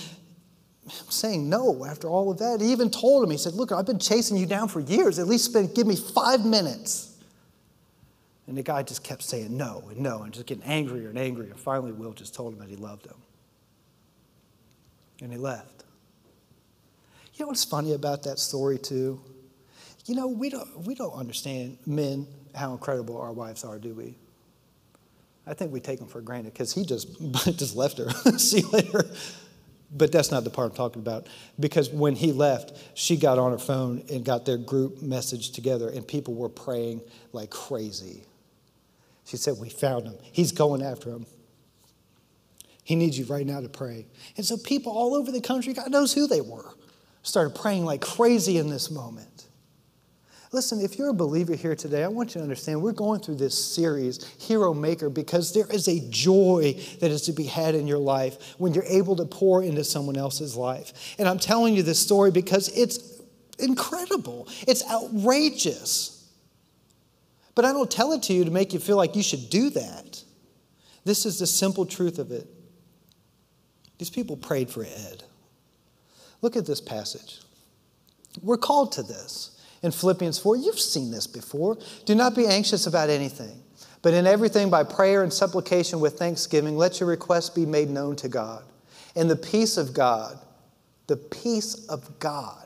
[1.09, 2.61] saying no after all of that.
[2.61, 5.19] He even told him, He said, Look, I've been chasing you down for years.
[5.19, 7.09] At least spend, give me five minutes.
[8.45, 11.51] And the guy just kept saying no and no and just getting angrier and angrier.
[11.51, 13.15] And finally, Will just told him that he loved him.
[15.21, 15.72] And he left.
[17.33, 19.21] You know what's funny about that story, too?
[20.05, 24.15] You know, we don't, we don't understand, men, how incredible our wives are, do we?
[25.47, 27.07] I think we take them for granted because he just,
[27.57, 28.09] just left her.
[28.37, 29.05] See you later.
[29.95, 31.27] But that's not the part I'm talking about.
[31.59, 35.89] Because when he left, she got on her phone and got their group message together,
[35.89, 38.23] and people were praying like crazy.
[39.25, 40.15] She said, We found him.
[40.21, 41.25] He's going after him.
[42.83, 44.07] He needs you right now to pray.
[44.35, 46.73] And so people all over the country, God knows who they were,
[47.23, 49.47] started praying like crazy in this moment.
[50.51, 53.37] Listen, if you're a believer here today, I want you to understand we're going through
[53.37, 57.87] this series, Hero Maker, because there is a joy that is to be had in
[57.87, 61.15] your life when you're able to pour into someone else's life.
[61.17, 63.19] And I'm telling you this story because it's
[63.57, 66.31] incredible, it's outrageous.
[67.55, 69.71] But I don't tell it to you to make you feel like you should do
[69.71, 70.23] that.
[71.03, 72.47] This is the simple truth of it.
[73.97, 75.23] These people prayed for Ed.
[76.43, 77.39] Look at this passage.
[78.41, 79.57] We're called to this.
[79.81, 81.77] In Philippians 4, you've seen this before.
[82.05, 83.63] Do not be anxious about anything,
[84.01, 88.17] but in everything by prayer and supplication with thanksgiving, let your requests be made known
[88.17, 88.65] to God.
[89.15, 90.37] And the peace of God,
[91.07, 92.62] the peace of God,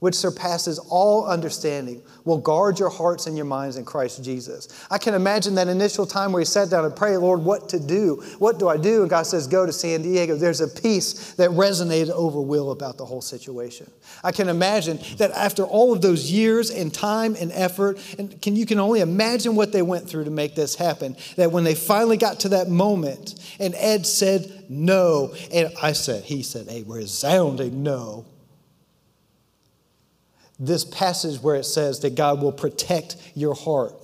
[0.00, 4.68] which surpasses all understanding, will guard your hearts and your minds in Christ Jesus.
[4.90, 7.80] I can imagine that initial time where he sat down and prayed, Lord, what to
[7.80, 8.22] do?
[8.38, 9.00] What do I do?
[9.00, 10.36] And God says, Go to San Diego.
[10.36, 13.90] There's a peace that resonated over Will about the whole situation.
[14.22, 18.54] I can imagine that after all of those years and time and effort, and can,
[18.54, 21.74] you can only imagine what they went through to make this happen, that when they
[21.74, 26.84] finally got to that moment and Ed said no, and I said, he said a
[26.84, 28.26] resounding no
[30.58, 33.94] this passage where it says that God will protect your heart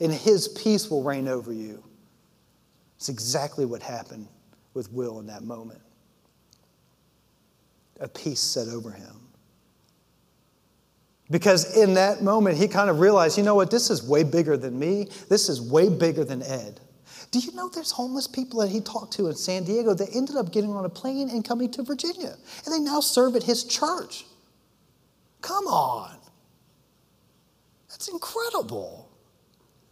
[0.00, 1.82] and his peace will reign over you.
[2.96, 4.28] It's exactly what happened
[4.74, 5.80] with Will in that moment.
[8.00, 9.14] A peace set over him.
[11.30, 14.56] Because in that moment, he kind of realized, you know what, this is way bigger
[14.56, 15.08] than me.
[15.28, 16.80] This is way bigger than Ed.
[17.30, 20.36] Do you know there's homeless people that he talked to in San Diego that ended
[20.36, 22.34] up getting on a plane and coming to Virginia?
[22.64, 24.24] And they now serve at his church.
[25.40, 26.16] Come on.
[27.88, 29.08] That's incredible.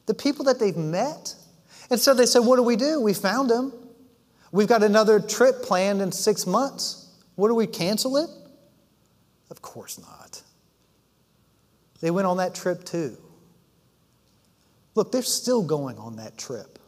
[0.07, 1.34] The people that they've met.
[1.90, 3.01] And so they said, What do we do?
[3.01, 3.72] We found him.
[4.53, 7.11] We've got another trip planned in six months.
[7.34, 8.30] What do we cancel it?
[9.51, 10.42] Of course not.
[12.01, 13.16] They went on that trip too.
[14.94, 16.78] Look, they're still going on that trip.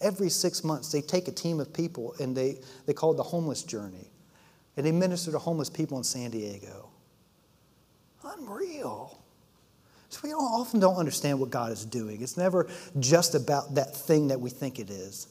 [0.00, 3.22] Every six months, they take a team of people and they, they call it the
[3.22, 4.10] homeless journey.
[4.76, 6.90] And they minister to homeless people in San Diego.
[8.38, 9.18] Unreal.
[10.08, 12.22] So we don't, often don't understand what God is doing.
[12.22, 12.68] It's never
[12.98, 15.28] just about that thing that we think it is.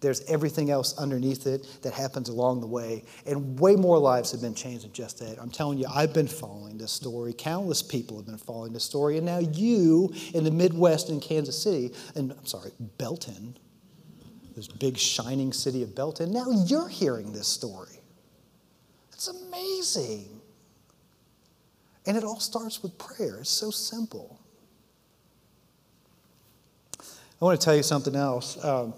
[0.00, 3.04] There's everything else underneath it that happens along the way.
[3.26, 5.38] And way more lives have been changed than just that.
[5.40, 7.32] I'm telling you, I've been following this story.
[7.32, 9.16] Countless people have been following this story.
[9.16, 13.56] And now you in the Midwest in Kansas City, and I'm sorry, Belton,
[14.54, 18.00] this big shining city of Belton, now you're hearing this story.
[19.12, 20.35] It's amazing.
[22.06, 23.38] And it all starts with prayer.
[23.40, 24.38] It's so simple.
[27.00, 28.62] I want to tell you something else.
[28.64, 28.94] Um,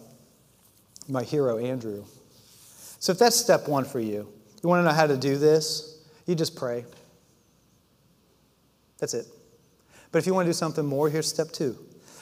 [1.08, 2.04] my hero, Andrew.
[3.00, 4.28] So, if that's step one for you,
[4.62, 6.84] you want to know how to do this, you just pray.
[8.98, 9.26] That's it.
[10.10, 11.76] But if you want to do something more, here's step two.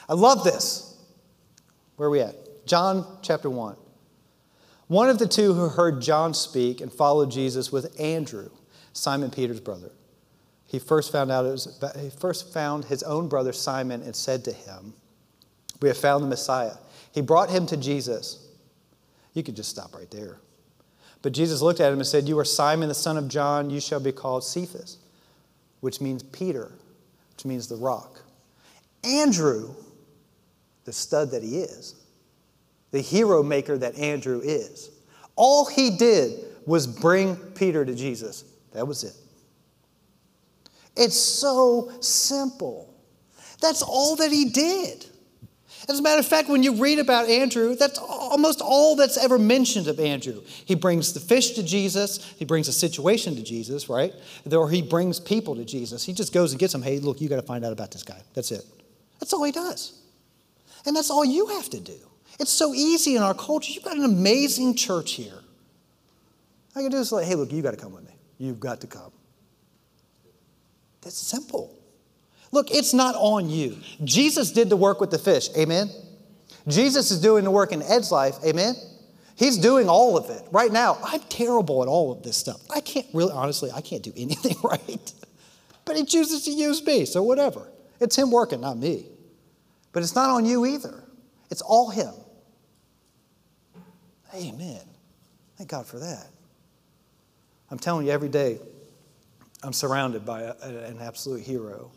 [0.08, 0.96] I love this.
[1.96, 2.34] Where are we at?
[2.66, 3.76] John chapter 1.
[4.88, 8.50] One of the two who heard John speak and followed Jesus was Andrew,
[8.92, 9.90] Simon Peter's brother.
[10.66, 14.52] He first found out was, he first found his own brother Simon and said to
[14.52, 14.94] him,
[15.80, 16.76] "We have found the Messiah."
[17.12, 18.38] He brought him to Jesus.
[19.32, 20.38] You could just stop right there.
[21.22, 23.80] But Jesus looked at him and said, "You are Simon the son of John, you
[23.80, 24.98] shall be called Cephas,"
[25.80, 26.72] which means Peter,
[27.30, 28.22] which means the rock.
[29.04, 29.74] Andrew,
[30.84, 31.94] the stud that he is,
[32.90, 34.90] the hero maker that Andrew is.
[35.36, 38.44] All he did was bring Peter to Jesus.
[38.72, 39.14] That was it.
[40.96, 42.94] It's so simple.
[43.60, 45.06] That's all that he did.
[45.88, 49.38] As a matter of fact, when you read about Andrew, that's almost all that's ever
[49.38, 50.42] mentioned of Andrew.
[50.64, 54.12] He brings the fish to Jesus, he brings a situation to Jesus, right?
[54.50, 56.04] Or he brings people to Jesus.
[56.04, 56.82] He just goes and gets them.
[56.82, 58.20] Hey, look, you got to find out about this guy.
[58.34, 58.64] That's it.
[59.20, 60.00] That's all he does.
[60.86, 61.98] And that's all you have to do.
[62.40, 63.72] It's so easy in our culture.
[63.72, 65.38] You've got an amazing church here.
[66.74, 68.14] I can do is like, hey, look, you got to come with me.
[68.38, 69.12] You've got to come.
[71.06, 71.72] That's simple.
[72.50, 73.76] Look, it's not on you.
[74.02, 75.48] Jesus did the work with the fish.
[75.56, 75.88] Amen.
[76.66, 78.34] Jesus is doing the work in Ed's life.
[78.44, 78.74] Amen.
[79.36, 80.42] He's doing all of it.
[80.50, 82.60] Right now, I'm terrible at all of this stuff.
[82.74, 85.12] I can't really, honestly, I can't do anything right.
[85.84, 87.68] But he chooses to use me, so whatever.
[88.00, 89.06] It's him working, not me.
[89.92, 91.04] But it's not on you either.
[91.52, 92.14] It's all him.
[94.34, 94.82] Amen.
[95.56, 96.26] Thank God for that.
[97.70, 98.58] I'm telling you every day,
[99.62, 101.90] I'm surrounded by a, an absolute hero.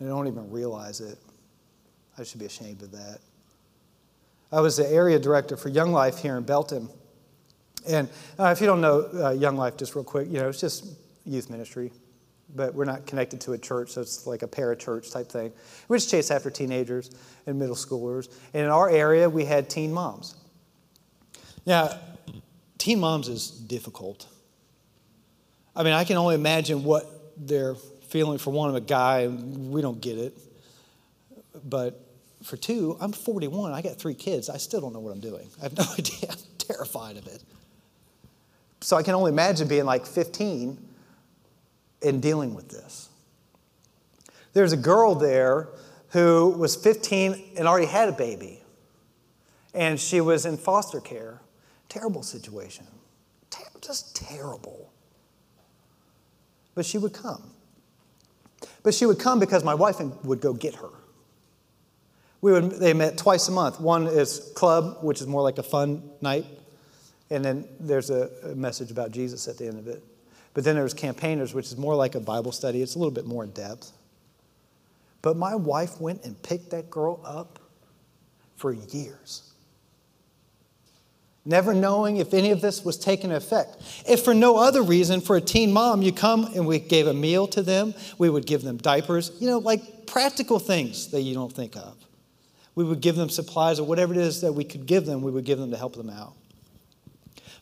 [0.00, 1.18] I don't even realize it.
[2.18, 3.18] I should be ashamed of that.
[4.52, 6.88] I was the area director for Young Life here in Belton.
[7.88, 8.08] And
[8.38, 10.86] uh, if you don't know uh, Young Life, just real quick, you know, it's just
[11.24, 11.92] youth ministry,
[12.54, 15.52] but we're not connected to a church, so it's like a parachurch type thing.
[15.88, 17.10] We just chase after teenagers
[17.46, 18.28] and middle schoolers.
[18.52, 20.36] And in our area, we had teen moms.
[21.66, 21.98] Now,
[22.78, 24.28] teen moms is difficult.
[25.76, 27.06] I mean, I can only imagine what
[27.36, 27.74] they're
[28.08, 30.38] feeling for one of a guy, we don't get it.
[31.64, 32.00] But
[32.44, 33.72] for two, I'm 41.
[33.72, 34.48] I got three kids.
[34.48, 35.48] I still don't know what I'm doing.
[35.58, 36.30] I have no idea.
[36.30, 37.42] I'm terrified of it.
[38.80, 40.78] So I can only imagine being like 15
[42.02, 43.08] and dealing with this.
[44.52, 45.70] There's a girl there
[46.10, 48.62] who was 15 and already had a baby,
[49.72, 51.40] and she was in foster care.
[51.88, 52.86] Terrible situation.
[53.50, 54.92] Ter- just terrible.
[56.74, 57.42] But she would come.
[58.82, 60.90] But she would come because my wife would go get her.
[62.40, 63.80] We would, they met twice a month.
[63.80, 66.44] One is club, which is more like a fun night,
[67.30, 70.02] and then there's a, message about Jesus at the end of it.
[70.52, 72.82] But then there's campaigners, which is more like a Bible study.
[72.82, 73.92] It's a little bit more in depth.
[75.22, 77.58] But my wife went and picked that girl up
[78.56, 79.53] for years
[81.44, 83.76] never knowing if any of this was taking effect.
[84.08, 87.14] If for no other reason, for a teen mom, you come and we gave a
[87.14, 91.34] meal to them, we would give them diapers, you know, like practical things that you
[91.34, 91.96] don't think of.
[92.74, 95.30] We would give them supplies or whatever it is that we could give them, we
[95.30, 96.34] would give them to help them out.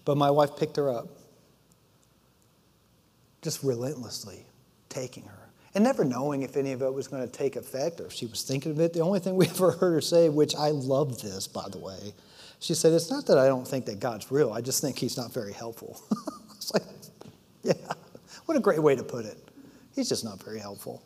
[0.04, 1.08] But my wife picked her up,
[3.42, 4.46] just relentlessly
[4.88, 5.38] taking her.
[5.74, 8.26] And never knowing if any of it was going to take effect or if she
[8.26, 8.92] was thinking of it.
[8.92, 12.12] The only thing we ever heard her say, which I love this, by the way,
[12.62, 15.16] she said, It's not that I don't think that God's real, I just think he's
[15.16, 16.00] not very helpful.
[16.54, 16.84] it's like,
[17.64, 17.72] yeah,
[18.46, 19.36] what a great way to put it.
[19.96, 21.02] He's just not very helpful.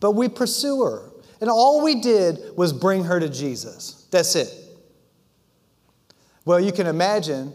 [0.00, 1.10] But we pursue her.
[1.40, 4.06] And all we did was bring her to Jesus.
[4.10, 4.52] That's it.
[6.44, 7.54] Well, you can imagine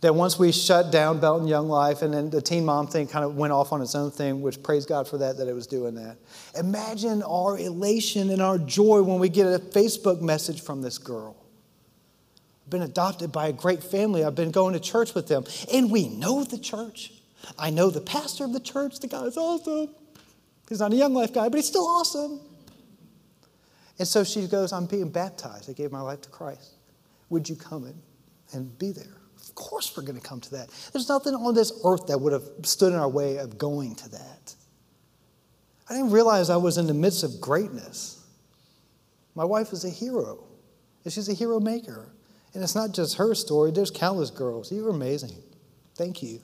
[0.00, 3.24] that once we shut down Belton Young Life and then the teen mom thing kind
[3.24, 5.68] of went off on its own thing, which praise God for that, that it was
[5.68, 6.16] doing that.
[6.58, 11.36] Imagine our elation and our joy when we get a Facebook message from this girl
[12.68, 14.24] been adopted by a great family.
[14.24, 15.44] I've been going to church with them.
[15.72, 17.12] And we know the church.
[17.58, 19.00] I know the pastor of the church.
[19.00, 19.94] The guy is awesome.
[20.68, 22.40] He's not a young life guy, but he's still awesome.
[23.98, 25.68] And so she goes, I'm being baptized.
[25.68, 26.72] I gave my life to Christ.
[27.28, 27.94] Would you come in
[28.52, 29.16] and be there?
[29.40, 30.70] Of course, we're going to come to that.
[30.92, 34.08] There's nothing on this earth that would have stood in our way of going to
[34.10, 34.54] that.
[35.90, 38.24] I didn't realize I was in the midst of greatness.
[39.34, 40.44] My wife is a hero,
[41.04, 42.08] and she's a hero maker.
[42.54, 44.70] And it's not just her story, there's countless girls.
[44.70, 45.34] You're amazing.
[45.94, 46.40] Thank you.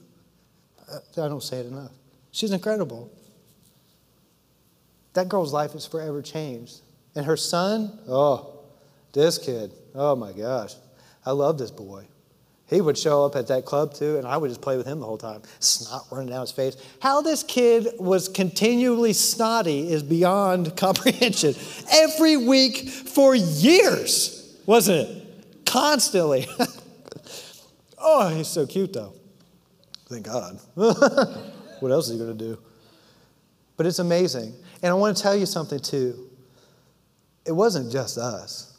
[0.91, 1.93] Uh, I don't say it enough.
[2.31, 3.11] She's incredible.
[5.15, 6.81] That girl's life is forever changed.
[7.15, 8.61] And her son, oh,
[9.13, 10.75] this kid, oh my gosh.
[11.27, 12.07] I love this boy.
[12.69, 15.01] He would show up at that club too, and I would just play with him
[15.01, 15.43] the whole time.
[15.59, 16.77] Snot running down his face.
[17.01, 21.55] How this kid was continually snotty is beyond comprehension.
[21.91, 25.28] Every week for years, wasn't it?
[25.69, 26.47] Constantly.
[27.99, 29.13] oh, he's so cute, though.
[30.07, 30.59] Thank God.
[30.75, 32.59] what else is he going to do?
[33.77, 34.55] But it's amazing.
[34.83, 36.29] And I want to tell you something, too.
[37.47, 38.79] It wasn't just us,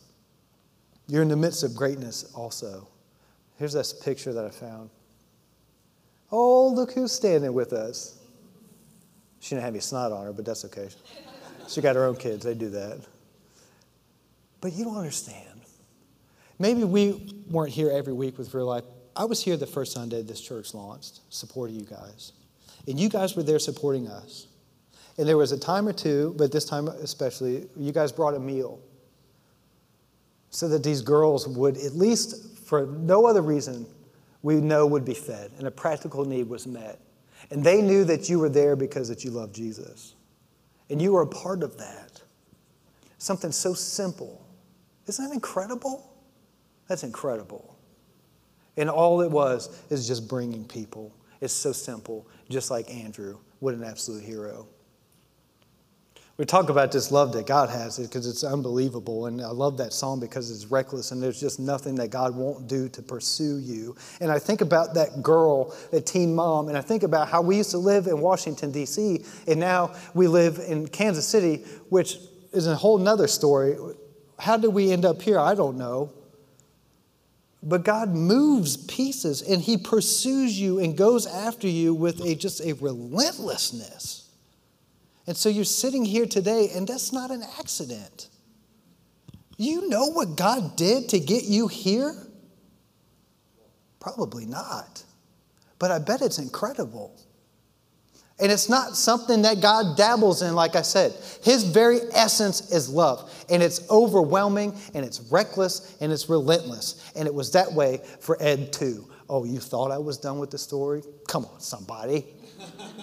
[1.07, 2.87] you're in the midst of greatness also.
[3.57, 4.91] Here's this picture that I found.
[6.31, 8.19] Oh, look who's standing with us.
[9.39, 10.89] She didn't have any snot on her, but that's okay.
[11.67, 12.99] She got her own kids, they do that.
[14.61, 15.48] But you don't understand.
[16.59, 18.83] Maybe we weren't here every week with Real Life.
[19.15, 22.33] I was here the first Sunday this church launched, supporting you guys.
[22.85, 24.47] And you guys were there supporting us.
[25.17, 28.39] And there was a time or two, but this time especially, you guys brought a
[28.39, 28.79] meal
[30.49, 33.85] so that these girls would, at least for no other reason,
[34.41, 36.99] we know would be fed and a practical need was met.
[37.51, 40.15] And they knew that you were there because that you loved Jesus.
[40.89, 42.21] And you were a part of that.
[43.17, 44.45] Something so simple.
[45.07, 46.09] Isn't that incredible?
[46.89, 47.77] That's incredible.
[48.75, 51.15] And all it was is just bringing people.
[51.39, 53.37] It's so simple, just like Andrew.
[53.59, 54.67] What an absolute hero.
[56.37, 59.25] We talk about this love that God has because it's unbelievable.
[59.25, 62.67] And I love that song because it's reckless and there's just nothing that God won't
[62.67, 63.95] do to pursue you.
[64.21, 67.57] And I think about that girl, that teen mom, and I think about how we
[67.57, 71.57] used to live in Washington, D.C., and now we live in Kansas City,
[71.89, 72.17] which
[72.53, 73.75] is a whole nother story.
[74.39, 75.37] How did we end up here?
[75.37, 76.13] I don't know.
[77.61, 82.61] But God moves pieces and he pursues you and goes after you with a just
[82.61, 84.29] a relentlessness.
[85.27, 88.29] And so you're sitting here today and that's not an accident.
[89.57, 92.15] You know what God did to get you here?
[93.99, 95.03] Probably not.
[95.79, 97.19] But I bet it's incredible.
[98.41, 101.13] And it's not something that God dabbles in, like I said.
[101.43, 103.31] His very essence is love.
[103.49, 107.11] And it's overwhelming, and it's reckless, and it's relentless.
[107.15, 109.09] And it was that way for Ed, too.
[109.29, 111.03] Oh, you thought I was done with the story?
[111.27, 112.25] Come on, somebody.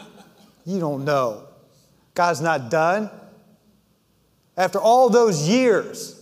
[0.64, 1.48] you don't know.
[2.14, 3.10] God's not done.
[4.56, 6.18] After all those years,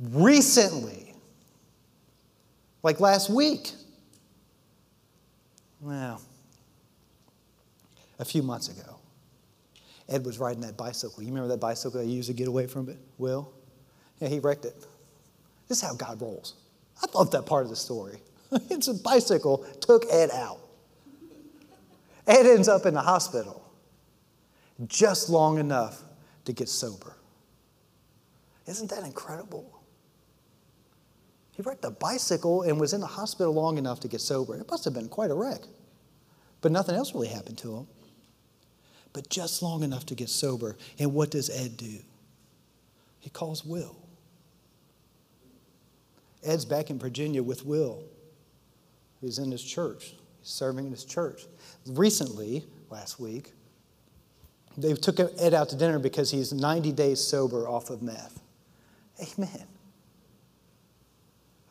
[0.00, 1.14] recently,
[2.82, 3.72] like last week,
[5.80, 6.22] well,
[8.20, 8.98] a few months ago,
[10.08, 11.22] Ed was riding that bicycle.
[11.22, 12.98] You remember that bicycle I used to get away from it?
[13.18, 13.52] Will?
[14.20, 14.76] Yeah, he wrecked it.
[15.66, 16.54] This is how God rolls.
[17.02, 18.18] I love that part of the story.
[18.52, 20.58] it's a bicycle took Ed out.
[22.26, 23.64] Ed ends up in the hospital
[24.86, 26.02] just long enough
[26.44, 27.16] to get sober.
[28.66, 29.80] Isn't that incredible?
[31.52, 34.56] He wrecked a bicycle and was in the hospital long enough to get sober.
[34.56, 35.60] It must have been quite a wreck.
[36.60, 37.86] But nothing else really happened to him.
[39.12, 40.76] But just long enough to get sober.
[40.98, 41.98] And what does Ed do?
[43.18, 43.96] He calls Will.
[46.42, 48.02] Ed's back in Virginia with Will.
[49.20, 51.42] He's in his church, he's serving in his church.
[51.86, 53.52] Recently, last week,
[54.78, 58.40] they took Ed out to dinner because he's 90 days sober off of meth.
[59.20, 59.66] Amen.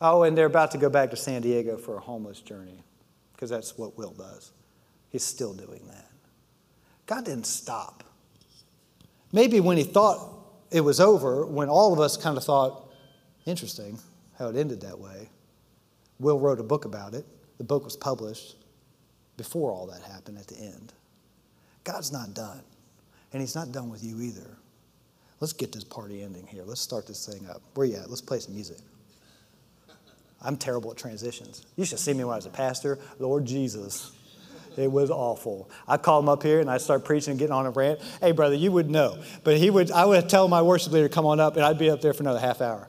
[0.00, 2.84] Oh, and they're about to go back to San Diego for a homeless journey
[3.32, 4.52] because that's what Will does.
[5.10, 6.09] He's still doing that.
[7.10, 8.04] God didn't stop.
[9.32, 10.32] Maybe when he thought
[10.70, 12.88] it was over, when all of us kind of thought,
[13.46, 13.98] interesting
[14.38, 15.28] how it ended that way,
[16.20, 17.26] Will wrote a book about it.
[17.58, 18.54] The book was published
[19.36, 20.92] before all that happened at the end.
[21.82, 22.60] God's not done,
[23.32, 24.56] and He's not done with you either.
[25.40, 26.62] Let's get this party ending here.
[26.64, 27.60] Let's start this thing up.
[27.74, 28.08] Where you at?
[28.08, 28.78] Let's play some music.
[30.42, 31.66] I'm terrible at transitions.
[31.76, 33.00] You should see me when I was a pastor.
[33.18, 34.12] Lord Jesus.
[34.80, 35.70] It was awful.
[35.86, 38.00] I call him up here and I start preaching and getting on a rant.
[38.20, 39.22] Hey, brother, you would know.
[39.44, 41.90] But he would, I would tell my worship leader come on up and I'd be
[41.90, 42.88] up there for another half hour.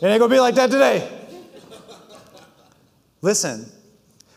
[0.00, 1.08] It ain't gonna be like that today.
[3.22, 3.66] Listen,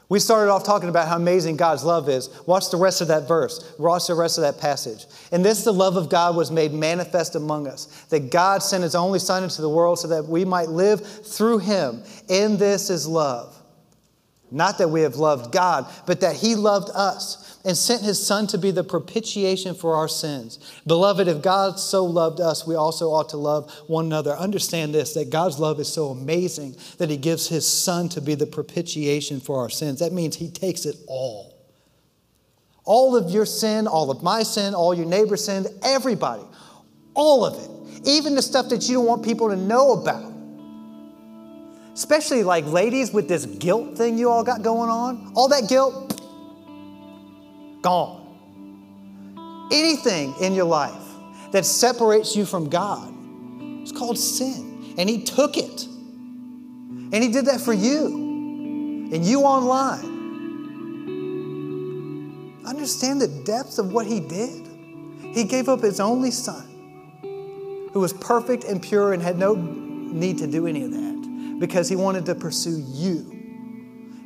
[0.10, 2.30] we started off talking about how amazing God's love is.
[2.48, 3.76] Watch the rest of that verse.
[3.78, 5.06] Watch the rest of that passage.
[5.32, 8.96] And this, the love of God was made manifest among us, that God sent his
[8.96, 12.02] only Son into the world so that we might live through him.
[12.28, 13.59] In this is love.
[14.52, 18.48] Not that we have loved God, but that he loved us and sent his Son
[18.48, 20.82] to be the propitiation for our sins.
[20.88, 24.32] Beloved, if God so loved us, we also ought to love one another.
[24.32, 28.36] Understand this that God's love is so amazing that he gives his Son to be
[28.36, 30.00] the propitiation for our sins.
[30.00, 31.56] That means he takes it all.
[32.86, 36.44] All of your sin, all of my sin, all your neighbor's sin, everybody,
[37.14, 38.08] all of it.
[38.08, 40.39] Even the stuff that you don't want people to know about.
[42.00, 45.34] Especially like ladies with this guilt thing you all got going on.
[45.36, 46.22] All that guilt,
[47.82, 49.68] gone.
[49.70, 51.04] Anything in your life
[51.52, 53.14] that separates you from God
[53.84, 54.96] is called sin.
[54.98, 55.88] And He took it.
[55.88, 58.06] And He did that for you.
[59.12, 60.06] And you online.
[62.66, 64.66] Understand the depths of what He did.
[65.34, 70.38] He gave up His only Son, who was perfect and pure and had no need
[70.38, 71.09] to do any of that
[71.60, 73.40] because He wanted to pursue you.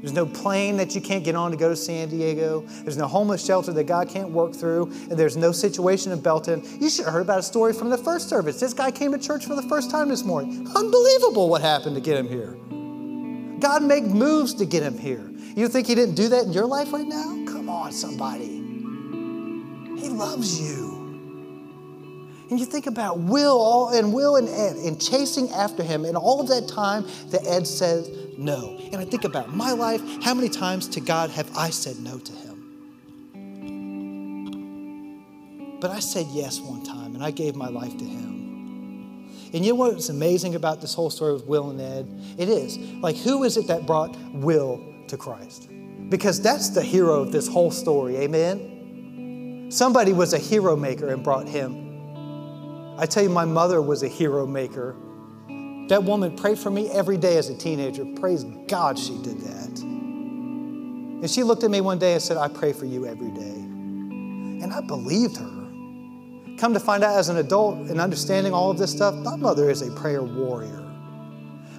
[0.04, 2.66] There's no plane that you can't get on to go to San Diego.
[2.68, 4.92] There's no homeless shelter that God can't work through.
[5.10, 6.62] And there's no situation in Belton.
[6.82, 8.60] You should have heard about a story from the first service.
[8.60, 10.68] This guy came to church for the first time this morning.
[10.76, 12.58] Unbelievable what happened to get him here.
[13.62, 15.32] God made moves to get him here.
[15.56, 17.46] You think he didn't do that in your life right now?
[17.48, 18.58] Come on, somebody.
[20.02, 20.93] He loves you.
[22.54, 26.16] And you think about Will all, and Will and Ed and chasing after him, and
[26.16, 28.78] all of that time that Ed says no.
[28.92, 32.20] And I think about my life, how many times to God have I said no
[32.20, 32.60] to him?
[35.82, 39.32] But I said yes one time, and I gave my life to him.
[39.52, 42.08] And you know what's amazing about this whole story with Will and Ed?
[42.38, 45.72] It is like, who is it that brought Will to Christ?
[46.08, 49.70] Because that's the hero of this whole story, amen?
[49.72, 51.83] Somebody was a hero maker and brought him.
[52.98, 54.96] I tell you, my mother was a hero maker.
[55.90, 58.06] That woman prayed for me every day as a teenager.
[58.20, 59.80] Praise God she did that.
[59.82, 63.42] And she looked at me one day and said, I pray for you every day.
[63.42, 65.64] And I believed her.
[66.58, 69.70] Come to find out as an adult and understanding all of this stuff, my mother
[69.70, 70.80] is a prayer warrior.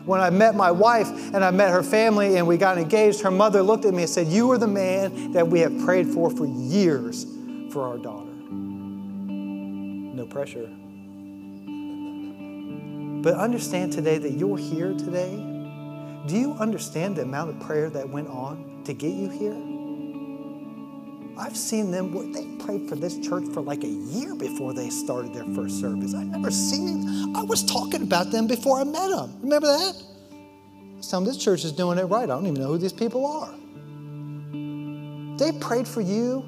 [0.05, 3.31] When I met my wife and I met her family and we got engaged, her
[3.31, 6.29] mother looked at me and said, You are the man that we have prayed for
[6.31, 7.25] for years
[7.71, 8.31] for our daughter.
[10.15, 10.71] No pressure.
[13.25, 15.35] But understand today that you're here today.
[16.27, 19.57] Do you understand the amount of prayer that went on to get you here?
[21.39, 25.33] I've seen them, they prayed for this church for like a year before they started
[25.33, 26.15] their first service.
[26.15, 27.35] I've never seen them.
[27.35, 29.35] I was talking about them before I met them.
[29.41, 30.03] Remember that?
[31.01, 32.25] Some them this church is doing it right.
[32.25, 33.55] I don't even know who these people are.
[35.39, 36.45] They prayed for you.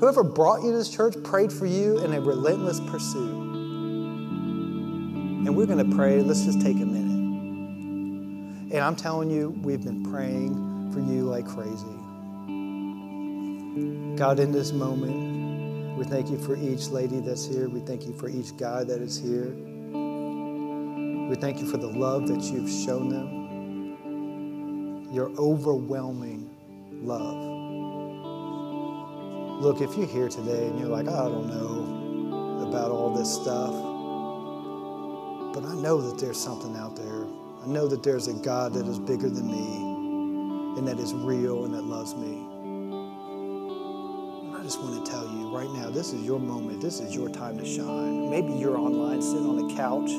[0.00, 3.47] Whoever brought you to this church prayed for you in a relentless pursuit.
[5.46, 6.20] And we're going to pray.
[6.20, 8.74] Let's just take a minute.
[8.74, 11.86] And I'm telling you, we've been praying for you like crazy.
[14.16, 17.68] God, in this moment, we thank you for each lady that's here.
[17.68, 19.54] We thank you for each guy that is here.
[21.28, 23.96] We thank you for the love that you've shown them,
[25.12, 26.50] your overwhelming
[26.90, 27.36] love.
[29.62, 33.72] Look, if you're here today and you're like, I don't know about all this stuff,
[35.60, 37.24] but I know that there's something out there.
[37.64, 41.64] I know that there's a God that is bigger than me and that is real
[41.64, 42.44] and that loves me.
[44.46, 46.80] And I just want to tell you right now, this is your moment.
[46.80, 48.30] This is your time to shine.
[48.30, 50.12] Maybe you're online sitting on a couch.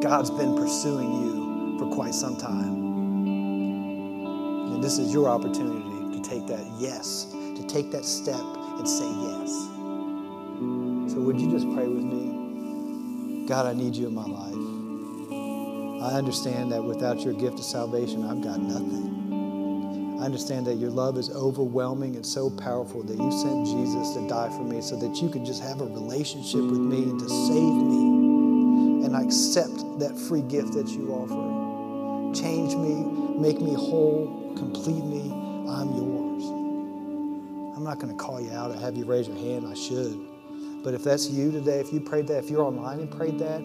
[0.00, 2.86] God's been pursuing you for quite some time.
[4.72, 9.08] And this is your opportunity to take that yes, to take that step and say
[9.08, 9.50] yes.
[11.12, 12.37] So would you just pray with me?
[13.48, 14.52] God, I need you in my life.
[16.02, 20.18] I understand that without your gift of salvation, I've got nothing.
[20.20, 24.28] I understand that your love is overwhelming and so powerful that you sent Jesus to
[24.28, 27.26] die for me so that you could just have a relationship with me and to
[27.26, 29.06] save me.
[29.06, 32.38] And I accept that free gift that you offer.
[32.38, 33.02] Change me,
[33.40, 35.32] make me whole, complete me.
[35.72, 36.44] I'm yours.
[37.74, 39.66] I'm not going to call you out or have you raise your hand.
[39.66, 40.37] I should.
[40.82, 43.60] But if that's you today, if you prayed that, if you're online and prayed that,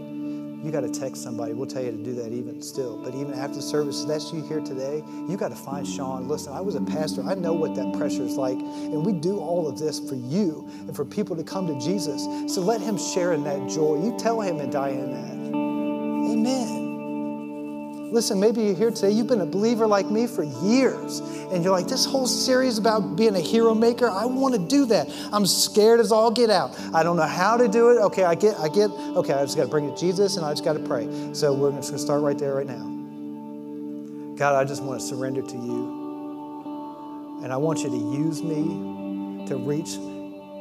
[0.64, 1.54] you got to text somebody.
[1.54, 2.98] We'll tell you to do that even still.
[3.04, 6.28] But even after service, that's you here today, you got to find Sean.
[6.30, 7.22] Listen, I was a pastor.
[7.24, 8.58] I know what that pressure is like.
[8.58, 12.24] And we do all of this for you and for people to come to Jesus.
[12.54, 14.02] So let him share in that joy.
[14.02, 15.34] You tell him and Diane that.
[16.32, 16.83] Amen.
[18.14, 21.18] Listen, maybe you're here today, you've been a believer like me for years,
[21.52, 24.86] and you're like, this whole series about being a hero maker, I want to do
[24.86, 25.10] that.
[25.32, 26.80] I'm scared as all get out.
[26.94, 28.00] I don't know how to do it.
[28.04, 30.46] Okay, I get, I get, okay, I just got to bring it to Jesus and
[30.46, 31.10] I just got to pray.
[31.34, 34.36] So we're just going to start right there, right now.
[34.38, 37.40] God, I just want to surrender to you.
[37.44, 39.98] And I want you to use me to reach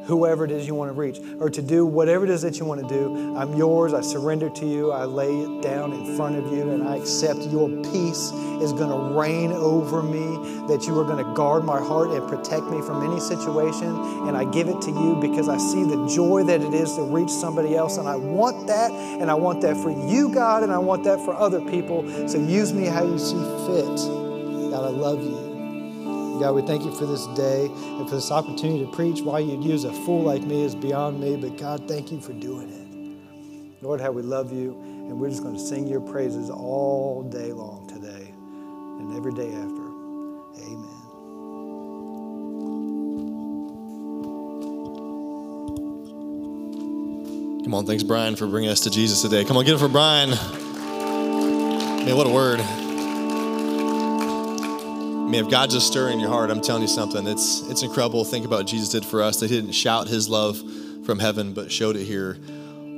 [0.05, 2.65] whoever it is you want to reach or to do whatever it is that you
[2.65, 3.35] want to do.
[3.37, 3.93] I'm yours.
[3.93, 4.91] I surrender to you.
[4.91, 8.31] I lay it down in front of you and I accept your peace
[8.63, 10.37] is going to reign over me,
[10.67, 13.89] that you are going to guard my heart and protect me from any situation.
[14.27, 17.03] And I give it to you because I see the joy that it is to
[17.03, 17.97] reach somebody else.
[17.97, 18.91] And I want that.
[18.91, 20.63] And I want that for you, God.
[20.63, 22.07] And I want that for other people.
[22.27, 23.35] So use me how you see
[23.67, 23.97] fit.
[24.71, 25.52] God, I love you.
[26.43, 29.21] God, we thank you for this day and for this opportunity to preach.
[29.21, 32.33] Why you'd use a fool like me is beyond me, but God, thank you for
[32.33, 33.81] doing it.
[33.81, 37.53] Lord, how we love you, and we're just going to sing your praises all day
[37.53, 38.33] long today
[38.99, 39.83] and every day after.
[40.65, 40.99] Amen.
[47.63, 49.45] Come on, thanks, Brian, for bringing us to Jesus today.
[49.45, 50.31] Come on, get it for Brian.
[50.31, 52.59] Man, what a word.
[55.35, 57.25] If God's just stirring your heart, I'm telling you something.
[57.25, 58.23] It's it's incredible.
[58.23, 59.39] Think about what Jesus did for us.
[59.39, 60.61] That He didn't shout His love
[61.05, 62.37] from heaven, but showed it here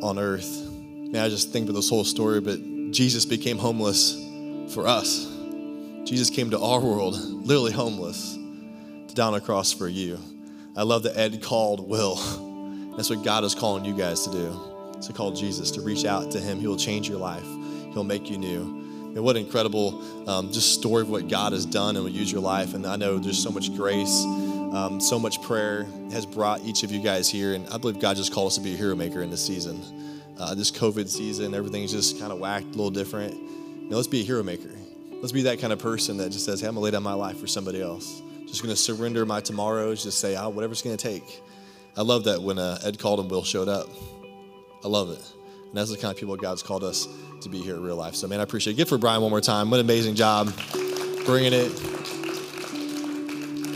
[0.01, 0.69] on earth.
[0.71, 2.41] Man, I just think about this whole story.
[2.41, 2.59] But
[2.91, 4.15] Jesus became homeless
[4.73, 5.31] for us.
[6.03, 8.35] Jesus came to our world, literally homeless,
[9.07, 10.19] to die on a cross for you.
[10.75, 12.15] I love that Ed called Will.
[12.95, 14.99] That's what God is calling you guys to do.
[15.01, 16.59] To call Jesus, to reach out to Him.
[16.59, 17.47] He will change your life.
[17.93, 18.84] He'll make you new.
[19.15, 22.29] And what an incredible um, just story of what God has done and will use
[22.29, 22.73] your life.
[22.73, 26.91] And I know there's so much grace, um, so much prayer has brought each of
[26.91, 27.53] you guys here.
[27.53, 29.81] And I believe God just called us to be a hero maker in this season.
[30.37, 33.33] Uh, this COVID season, everything's just kind of whacked, a little different.
[33.89, 34.71] Now let's be a hero maker.
[35.13, 37.03] Let's be that kind of person that just says, hey, I'm going to lay down
[37.03, 38.21] my life for somebody else.
[38.47, 41.41] Just going to surrender my tomorrows, just say, oh, whatever it's going to take.
[41.95, 43.87] I love that when uh, Ed called and Will showed up.
[44.83, 45.25] I love it.
[45.67, 47.07] And that's the kind of people God's called us
[47.45, 48.15] to be here in real life.
[48.15, 48.77] So, man, I appreciate it.
[48.77, 49.69] Give for Brian one more time.
[49.69, 50.51] What an amazing job
[51.25, 52.14] bringing it.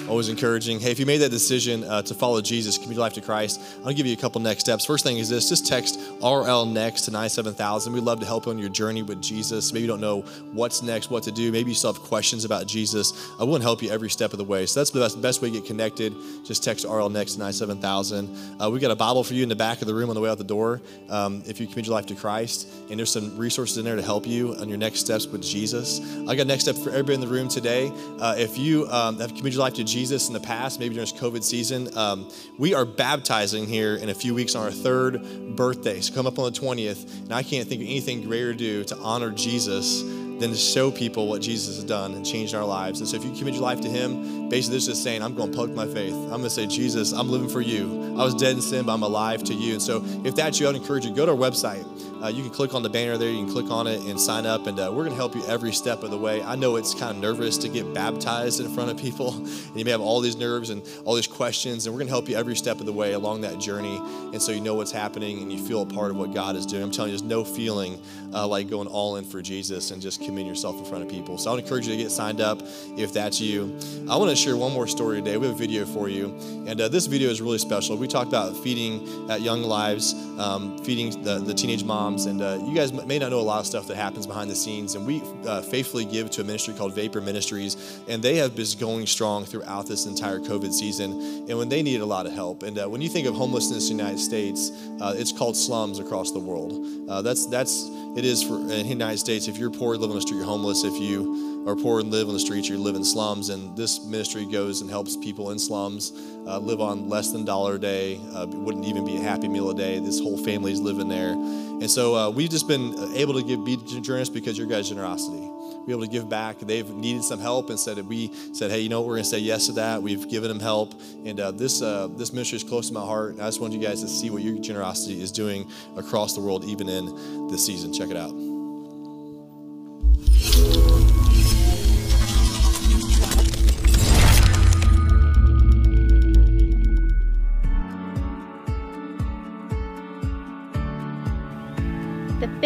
[0.09, 0.79] Always encouraging.
[0.79, 3.61] Hey, if you made that decision uh, to follow Jesus, commit your life to Christ,
[3.85, 4.83] I'll give you a couple next steps.
[4.83, 7.93] First thing is this just text RL next to 97000.
[7.93, 9.71] We'd love to help you on your journey with Jesus.
[9.71, 11.51] Maybe you don't know what's next, what to do.
[11.51, 13.29] Maybe you still have questions about Jesus.
[13.39, 14.65] I want to help you every step of the way.
[14.65, 16.15] So that's the best, best way to get connected.
[16.43, 18.59] Just text RL next to 97000.
[18.59, 20.21] Uh, we've got a Bible for you in the back of the room on the
[20.21, 20.81] way out the door
[21.11, 22.67] um, if you commit your life to Christ.
[22.89, 26.01] And there's some resources in there to help you on your next steps with Jesus.
[26.27, 27.91] I got next step for everybody in the room today.
[28.19, 30.95] Uh, if you um, have committed your life to Jesus, Jesus in the past, maybe
[30.95, 31.89] during this COVID season.
[31.97, 35.99] Um, we are baptizing here in a few weeks on our third birthday.
[35.99, 38.83] So come up on the 20th, and I can't think of anything greater to do
[38.85, 43.01] to honor Jesus than to show people what Jesus has done and changed our lives.
[43.01, 45.51] And so if you commit your life to Him, basically this is saying, I'm going
[45.51, 46.13] to plug my faith.
[46.13, 48.15] I'm going to say, Jesus, I'm living for you.
[48.17, 49.73] I was dead in sin, but I'm alive to you.
[49.73, 51.85] And so if that's you, I'd encourage you, go to our website.
[52.23, 54.45] Uh, you can click on the banner there, you can click on it and sign
[54.45, 56.41] up, and uh, we're going to help you every step of the way.
[56.43, 59.85] I know it's kind of nervous to get baptized in front of people, and you
[59.85, 62.35] may have all these nerves and all these questions, and we're going to help you
[62.35, 63.97] every step of the way along that journey.
[63.97, 66.65] And so you know what's happening and you feel a part of what God is
[66.65, 66.83] doing.
[66.83, 68.01] I'm telling you, there's no feeling
[68.33, 71.37] uh, like going all in for Jesus and just committing yourself in front of people.
[71.37, 72.61] So I would encourage you to get signed up
[72.97, 73.77] if that's you.
[74.09, 75.37] I want to share one more story today.
[75.37, 76.27] We have a video for you,
[76.67, 77.97] and uh, this video is really special.
[77.97, 82.59] We talked about feeding at Young Lives, um, feeding the, the teenage moms, and uh,
[82.65, 84.95] you guys may not know a lot of stuff that happens behind the scenes.
[84.95, 88.65] And we uh, faithfully give to a ministry called Vapor Ministries, and they have been
[88.79, 91.11] going strong throughout this entire COVID season,
[91.47, 92.63] and when they needed a lot of help.
[92.63, 95.99] And uh, when you think of homelessness in the United States, uh, it's called slums
[95.99, 96.85] across the world.
[97.07, 99.47] Uh, that's that's it is for in the United States.
[99.47, 100.83] If you're poor, live on the street, you're homeless.
[100.83, 103.49] If you are poor and live on the streets, you live in slums.
[103.49, 106.11] And this ministry goes and helps people in slums
[106.47, 108.19] uh, live on less than dollar a day.
[108.33, 109.99] Uh, wouldn't even be a happy meal a day.
[109.99, 111.33] This whole family's living there.
[111.33, 115.49] And so uh, we've just been able to give be generous because your guys' generosity.
[115.85, 116.59] Be able to give back.
[116.59, 119.07] They've needed some help, and said we said, "Hey, you know, what?
[119.07, 120.93] we're going to say yes to that." We've given them help,
[121.25, 123.31] and uh, this uh, this ministry is close to my heart.
[123.35, 126.41] And I just want you guys to see what your generosity is doing across the
[126.41, 127.93] world, even in this season.
[127.93, 128.48] Check it out.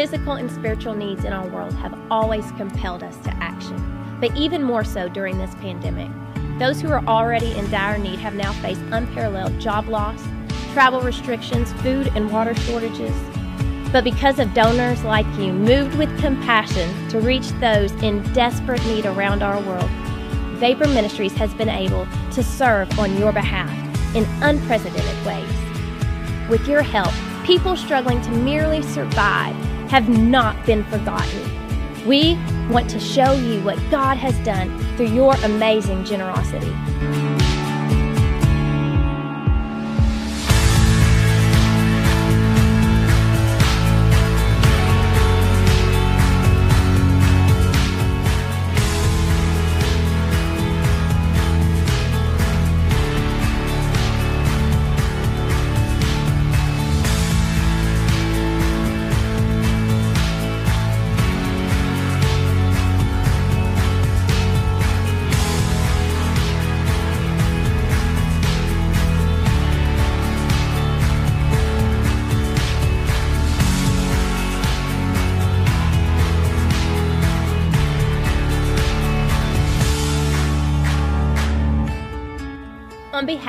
[0.03, 3.77] Physical and spiritual needs in our world have always compelled us to action,
[4.19, 6.11] but even more so during this pandemic.
[6.59, 10.21] Those who are already in dire need have now faced unparalleled job loss,
[10.73, 13.15] travel restrictions, food and water shortages.
[13.93, 19.05] But because of donors like you, moved with compassion to reach those in desperate need
[19.05, 19.89] around our world,
[20.59, 23.71] Vapor Ministries has been able to serve on your behalf
[24.17, 26.49] in unprecedented ways.
[26.49, 27.13] With your help,
[27.45, 29.55] people struggling to merely survive
[29.93, 32.07] have not been forgotten.
[32.07, 32.33] We
[32.67, 36.73] want to show you what God has done through your amazing generosity.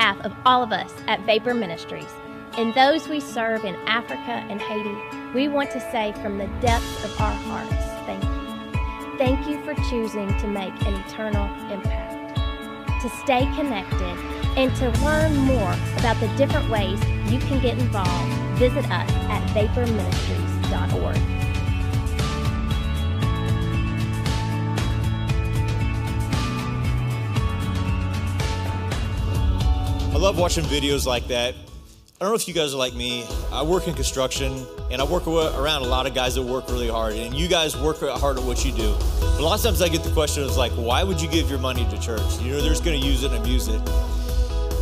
[0.05, 2.13] Behalf of all of us at Vapor Ministries
[2.57, 4.95] and those we serve in Africa and Haiti,
[5.33, 7.73] we want to say from the depths of our hearts,
[8.05, 9.17] thank you.
[9.17, 12.37] Thank you for choosing to make an eternal impact.
[13.01, 14.15] To stay connected
[14.55, 16.99] and to learn more about the different ways
[17.31, 20.34] you can get involved, visit us at vaporministries.org.
[30.25, 31.53] love watching videos like that.
[31.53, 33.27] I don't know if you guys are like me.
[33.51, 36.89] I work in construction and I work around a lot of guys that work really
[36.89, 38.95] hard, and you guys work hard at what you do.
[39.19, 41.47] But a lot of times I get the question is like, why would you give
[41.47, 42.39] your money to church?
[42.41, 43.79] You know, they're just going to use it and abuse it.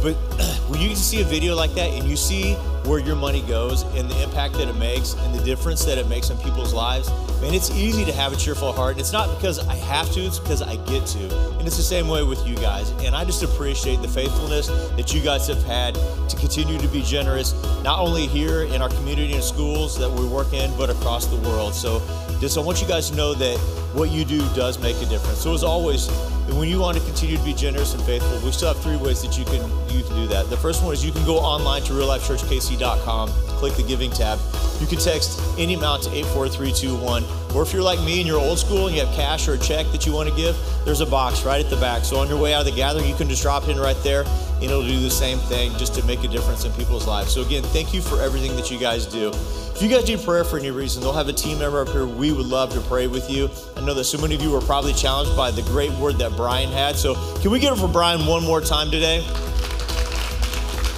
[0.01, 0.13] But
[0.69, 2.55] when you see a video like that and you see
[2.86, 6.07] where your money goes and the impact that it makes and the difference that it
[6.07, 7.09] makes in people's lives,
[7.41, 8.97] man, it's easy to have a cheerful heart.
[8.99, 11.39] It's not because I have to, it's because I get to.
[11.57, 12.91] And it's the same way with you guys.
[13.03, 17.01] And I just appreciate the faithfulness that you guys have had to continue to be
[17.01, 17.53] generous,
[17.84, 21.38] not only here in our community and schools that we work in, but across the
[21.47, 21.73] world.
[21.73, 22.01] So
[22.39, 25.39] just I want you guys to know that what you do does make a difference.
[25.39, 26.09] So as always,
[26.51, 29.21] when you want to continue to be generous and faithful, we still have three ways
[29.21, 30.49] that you can you can do that.
[30.49, 34.39] The first one is you can go online to reallifechurchkc.com, click the giving tab.
[34.79, 37.23] You can text any amount to 84321.
[37.55, 39.57] Or if you're like me and you're old school and you have cash or a
[39.57, 42.03] check that you want to give, there's a box right at the back.
[42.03, 44.25] So on your way out of the gathering, you can just drop in right there
[44.55, 47.33] and it'll do the same thing just to make a difference in people's lives.
[47.33, 49.29] So again, thank you for everything that you guys do.
[49.29, 52.05] If you guys need prayer for any reason, they'll have a team member up here.
[52.05, 53.49] We would love to pray with you.
[53.75, 56.36] I know that so many of you were probably challenged by the great word that
[56.36, 56.95] Brian had.
[56.95, 59.21] So can we get it for Brian one more time today?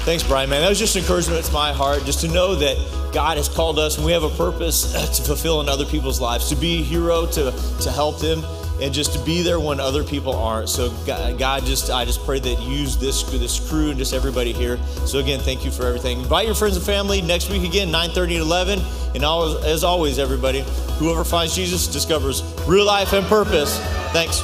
[0.05, 0.61] Thanks, Brian, man.
[0.61, 2.77] That was just encouragement to my heart, just to know that
[3.11, 6.49] God has called us and we have a purpose to fulfill in other people's lives,
[6.49, 8.43] to be a hero, to, to help them,
[8.81, 10.69] and just to be there when other people aren't.
[10.69, 14.53] So God, just I just pray that you use this this crew and just everybody
[14.53, 14.77] here.
[15.05, 16.19] So again, thank you for everything.
[16.19, 18.81] Invite your friends and family next week again, 9:30 to 11.
[19.15, 20.65] And always, as always, everybody,
[20.99, 23.79] whoever finds Jesus discovers real life and purpose.
[24.11, 24.41] Thanks.